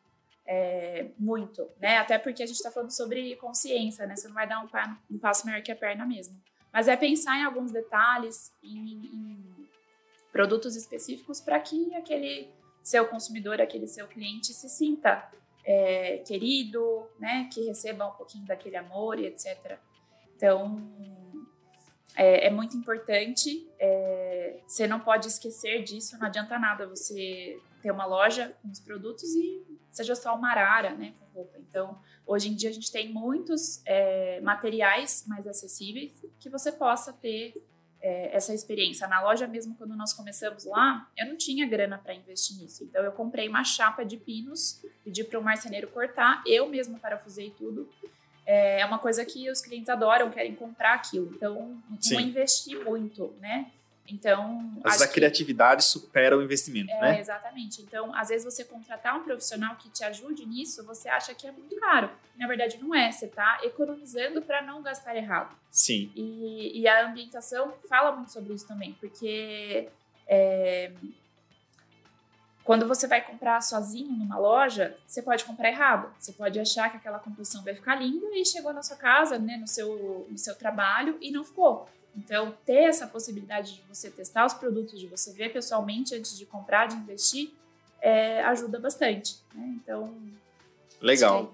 é, 0.47 1.10
muito, 1.19 1.69
né? 1.79 1.97
Até 1.97 2.17
porque 2.17 2.41
a 2.41 2.45
gente 2.45 2.55
está 2.55 2.71
falando 2.71 2.91
sobre 2.91 3.36
consciência, 3.36 4.07
né? 4.07 4.15
Você 4.15 4.27
não 4.27 4.36
vai 4.36 4.47
dar 4.47 4.63
um, 4.63 5.15
um, 5.15 5.19
passo 5.19 5.45
maior 5.45 5.62
que 5.62 5.71
a 5.71 5.75
perna 5.75 6.05
mesmo. 6.05 6.41
Mas 6.71 6.88
é 6.88 6.95
pensar 6.95 7.38
em 7.38 7.43
alguns 7.43 7.71
detalhes, 7.71 8.53
em, 8.63 9.05
em 9.05 9.67
produtos 10.31 10.75
específicos 10.75 11.41
para 11.41 11.60
que 11.60 11.93
aquele 11.95 12.49
seu 12.81 13.05
consumidor, 13.07 13.60
aquele 13.60 13.88
seu 13.88 14.07
cliente 14.07 14.53
se 14.53 14.69
sinta 14.69 15.29
é, 15.65 16.19
querido, 16.19 17.05
né? 17.19 17.49
Que 17.51 17.65
receba 17.65 18.07
um 18.07 18.13
pouquinho 18.13 18.45
daquele 18.45 18.77
amor 18.77 19.19
e 19.19 19.25
etc. 19.25 19.77
Então, 20.38 20.81
é, 22.15 22.47
é 22.47 22.49
muito 22.49 22.77
importante. 22.77 23.69
É, 23.77 24.62
você 24.65 24.88
não 24.88 25.01
pode 25.01 25.27
esquecer 25.27 25.83
disso. 25.83 26.17
Não 26.17 26.27
adianta 26.27 26.57
nada 26.57 26.88
você 26.88 27.60
ter 27.81 27.91
uma 27.91 28.05
loja 28.05 28.55
com 28.62 28.69
os 28.69 28.79
produtos 28.79 29.36
e 29.36 29.76
seja 29.97 30.15
só 30.15 30.36
uma 30.36 30.49
arara, 30.51 30.91
né, 30.91 31.13
com 31.19 31.39
roupa. 31.39 31.57
Então, 31.60 31.99
hoje 32.25 32.49
em 32.49 32.55
dia 32.55 32.69
a 32.69 32.73
gente 32.73 32.91
tem 32.91 33.12
muitos 33.12 33.81
é, 33.86 34.39
materiais 34.41 35.25
mais 35.27 35.45
acessíveis 35.45 36.23
que 36.39 36.49
você 36.49 36.71
possa 36.71 37.12
ter 37.12 37.53
é, 38.01 38.36
essa 38.36 38.53
experiência. 38.53 39.07
Na 39.07 39.21
loja 39.21 39.47
mesmo, 39.47 39.75
quando 39.75 39.95
nós 39.95 40.13
começamos 40.13 40.65
lá, 40.65 41.10
eu 41.17 41.25
não 41.27 41.36
tinha 41.36 41.67
grana 41.67 41.97
para 41.97 42.13
investir 42.13 42.57
nisso. 42.57 42.83
Então 42.83 43.03
eu 43.03 43.12
comprei 43.12 43.49
uma 43.49 43.63
chapa 43.63 44.03
de 44.05 44.17
pinos, 44.17 44.81
pedi 45.03 45.23
para 45.23 45.39
o 45.39 45.43
marceneiro 45.43 45.88
cortar, 45.88 46.43
eu 46.45 46.67
mesmo 46.69 46.99
parafusei 46.99 47.49
tudo. 47.51 47.89
É, 48.45 48.79
é 48.81 48.86
uma 48.86 48.99
coisa 48.99 49.25
que 49.25 49.49
os 49.49 49.60
clientes 49.60 49.89
adoram, 49.89 50.29
querem 50.29 50.55
comprar 50.55 50.93
aquilo. 50.93 51.33
Então 51.36 51.81
Sim. 51.99 52.13
não 52.13 52.21
investi 52.21 52.75
muito, 52.75 53.33
né? 53.41 53.71
Então. 54.07 54.71
Às 54.83 54.93
vezes 54.93 55.01
a 55.01 55.07
criatividade 55.11 55.83
que... 55.83 55.89
supera 55.89 56.37
o 56.37 56.41
investimento, 56.41 56.91
é, 56.91 57.01
né? 57.01 57.19
Exatamente. 57.19 57.81
Então, 57.81 58.13
às 58.15 58.29
vezes 58.29 58.45
você 58.45 58.63
contratar 58.63 59.15
um 59.17 59.23
profissional 59.23 59.75
que 59.75 59.89
te 59.89 60.03
ajude 60.03 60.45
nisso, 60.45 60.85
você 60.85 61.09
acha 61.09 61.33
que 61.33 61.45
é 61.45 61.51
muito 61.51 61.75
caro. 61.77 62.09
Na 62.37 62.47
verdade, 62.47 62.77
não 62.81 62.95
é. 62.95 63.11
Você 63.11 63.25
está 63.25 63.59
economizando 63.63 64.41
para 64.41 64.61
não 64.61 64.81
gastar 64.81 65.15
errado. 65.15 65.55
Sim. 65.69 66.11
E, 66.15 66.81
e, 66.81 66.87
a 66.87 67.07
ambientação 67.07 67.73
fala 67.89 68.13
muito 68.13 68.31
sobre 68.31 68.53
isso 68.53 68.67
também, 68.67 68.93
porque. 68.93 69.89
É, 70.27 70.91
quando 72.67 72.85
você 72.85 73.07
vai 73.07 73.21
comprar 73.21 73.61
sozinho 73.61 74.11
numa 74.11 74.37
loja, 74.37 74.97
você 75.07 75.21
pode 75.21 75.45
comprar 75.45 75.69
errado. 75.69 76.13
Você 76.19 76.33
pode 76.33 76.59
achar 76.59 76.91
que 76.91 76.97
aquela 76.97 77.17
composição 77.17 77.63
vai 77.63 77.73
ficar 77.73 77.95
linda 77.95 78.27
e 78.33 78.45
chegou 78.45 78.73
na 78.73 78.83
sua 78.83 78.97
casa, 78.97 79.39
né, 79.39 79.55
no 79.55 79.65
seu, 79.65 80.27
no 80.29 80.37
seu 80.37 80.53
trabalho 80.53 81.17
e 81.21 81.31
não 81.31 81.45
ficou. 81.45 81.87
Então, 82.17 82.58
ter 82.65 82.86
essa 82.86 83.06
possibilidade 83.06 83.75
de 83.75 83.84
você 83.88 84.10
testar 84.10 84.45
os 84.45 84.53
produtos, 84.53 84.99
de 84.99 85.08
você 85.08 85.32
ver 85.32 85.53
pessoalmente 85.53 86.15
antes 86.15 86.38
de 86.38 86.45
comprar, 86.45 86.88
de 86.88 86.95
investir, 86.95 87.51
é, 88.01 88.41
ajuda 88.43 88.80
bastante. 88.80 89.38
Né? 89.53 89.75
Então. 89.75 90.15
Legal. 90.99 91.53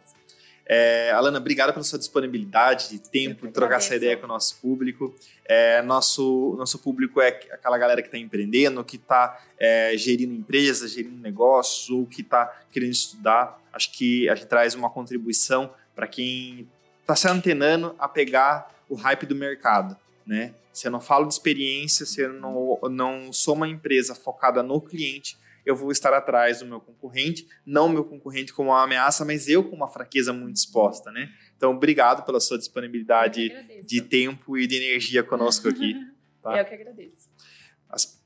É, 0.65 1.11
Alana, 1.11 1.39
obrigada 1.39 1.73
pela 1.73 1.83
sua 1.83 1.99
disponibilidade 1.99 2.89
de 2.89 2.99
tempo, 2.99 3.45
de 3.45 3.51
trocar 3.51 3.75
essa 3.75 3.93
ideia 3.93 4.15
com 4.15 4.23
o 4.23 4.29
nosso 4.29 4.57
público. 4.61 5.13
É, 5.43 5.81
nosso, 5.81 6.55
nosso 6.57 6.79
público 6.79 7.19
é 7.19 7.27
aquela 7.27 7.77
galera 7.77 8.01
que 8.01 8.07
está 8.07 8.17
empreendendo, 8.17 8.81
que 8.85 8.95
está 8.95 9.43
é, 9.59 9.93
gerindo 9.97 10.33
empresas, 10.33 10.91
gerindo 10.91 11.21
negócios, 11.21 11.89
ou 11.89 12.05
que 12.05 12.21
está 12.21 12.45
querendo 12.71 12.93
estudar. 12.93 13.59
Acho 13.73 13.91
que 13.91 14.29
a 14.29 14.35
gente 14.35 14.47
traz 14.47 14.73
uma 14.73 14.89
contribuição 14.89 15.73
para 15.93 16.07
quem 16.07 16.69
está 17.01 17.17
se 17.17 17.27
antenando 17.27 17.93
a 17.99 18.07
pegar 18.07 18.73
o 18.87 18.95
hype 18.95 19.25
do 19.25 19.35
mercado 19.35 19.97
né? 20.25 20.53
Se 20.71 20.87
eu 20.87 20.91
não 20.91 20.99
falo 20.99 21.27
de 21.27 21.33
experiência, 21.33 22.05
se 22.05 22.21
eu 22.21 22.33
não, 22.33 22.79
não 22.89 23.31
sou 23.31 23.55
uma 23.55 23.67
empresa 23.67 24.15
focada 24.15 24.63
no 24.63 24.81
cliente, 24.81 25.37
eu 25.65 25.75
vou 25.75 25.91
estar 25.91 26.13
atrás 26.13 26.59
do 26.59 26.65
meu 26.65 26.79
concorrente, 26.79 27.47
não 27.65 27.87
meu 27.87 28.03
concorrente 28.03 28.53
como 28.53 28.69
uma 28.69 28.83
ameaça, 28.83 29.23
mas 29.23 29.47
eu 29.47 29.63
com 29.63 29.75
uma 29.75 29.87
fraqueza 29.87 30.33
muito 30.33 30.57
exposta, 30.57 31.11
né? 31.11 31.29
Então, 31.55 31.71
obrigado 31.71 32.25
pela 32.25 32.39
sua 32.39 32.57
disponibilidade 32.57 33.49
de 33.85 34.01
tempo 34.01 34.57
e 34.57 34.67
de 34.67 34.75
energia 34.75 35.23
conosco 35.23 35.67
aqui. 35.69 35.95
Tá? 36.43 36.59
Eu 36.59 36.65
que 36.65 36.73
agradeço. 36.73 37.29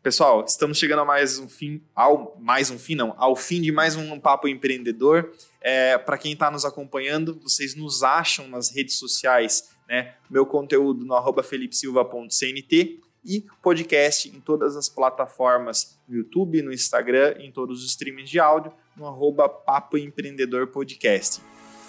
Pessoal, 0.01 0.43
estamos 0.43 0.77
chegando 0.77 1.01
a 1.01 1.05
mais 1.05 1.38
um 1.38 1.47
fim, 1.47 1.83
ao 1.93 2.36
mais 2.39 2.71
um 2.71 2.79
fim 2.79 2.95
não, 2.95 3.13
ao 3.17 3.36
fim 3.36 3.62
de 3.62 3.71
mais 3.71 3.95
um 3.95 4.19
papo 4.19 4.47
empreendedor. 4.47 5.31
É, 5.62 5.97
Para 5.97 6.17
quem 6.17 6.33
está 6.33 6.49
nos 6.49 6.65
acompanhando, 6.65 7.38
vocês 7.43 7.75
nos 7.75 8.01
acham 8.01 8.47
nas 8.47 8.73
redes 8.73 8.97
sociais 8.97 9.69
né? 9.88 10.13
Meu 10.30 10.45
conteúdo 10.45 11.06
no 11.06 11.13
arroba 11.13 11.43
felipesilva.cnt 11.43 13.00
e 13.26 13.45
podcast 13.62 14.30
em 14.30 14.39
todas 14.39 14.76
as 14.76 14.88
plataformas, 14.88 16.00
no 16.08 16.17
YouTube, 16.17 16.62
no 16.62 16.71
Instagram, 16.71 17.36
em 17.39 17.52
todos 17.52 17.84
os 17.84 17.89
streams 17.89 18.30
de 18.30 18.39
áudio, 18.39 18.71
no 18.95 19.06
arroba 19.06 19.50
Papo 19.50 19.97
Empreendedor 19.97 20.67
Podcast. 20.67 21.41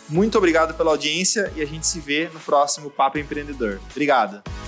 Muito 0.08 0.38
obrigado 0.38 0.74
pela 0.74 0.90
audiência 0.90 1.52
e 1.54 1.62
a 1.62 1.66
gente 1.66 1.86
se 1.86 2.00
vê 2.00 2.28
no 2.32 2.40
próximo 2.40 2.90
Papo 2.90 3.18
Empreendedor. 3.18 3.80
Obrigado! 3.90 4.67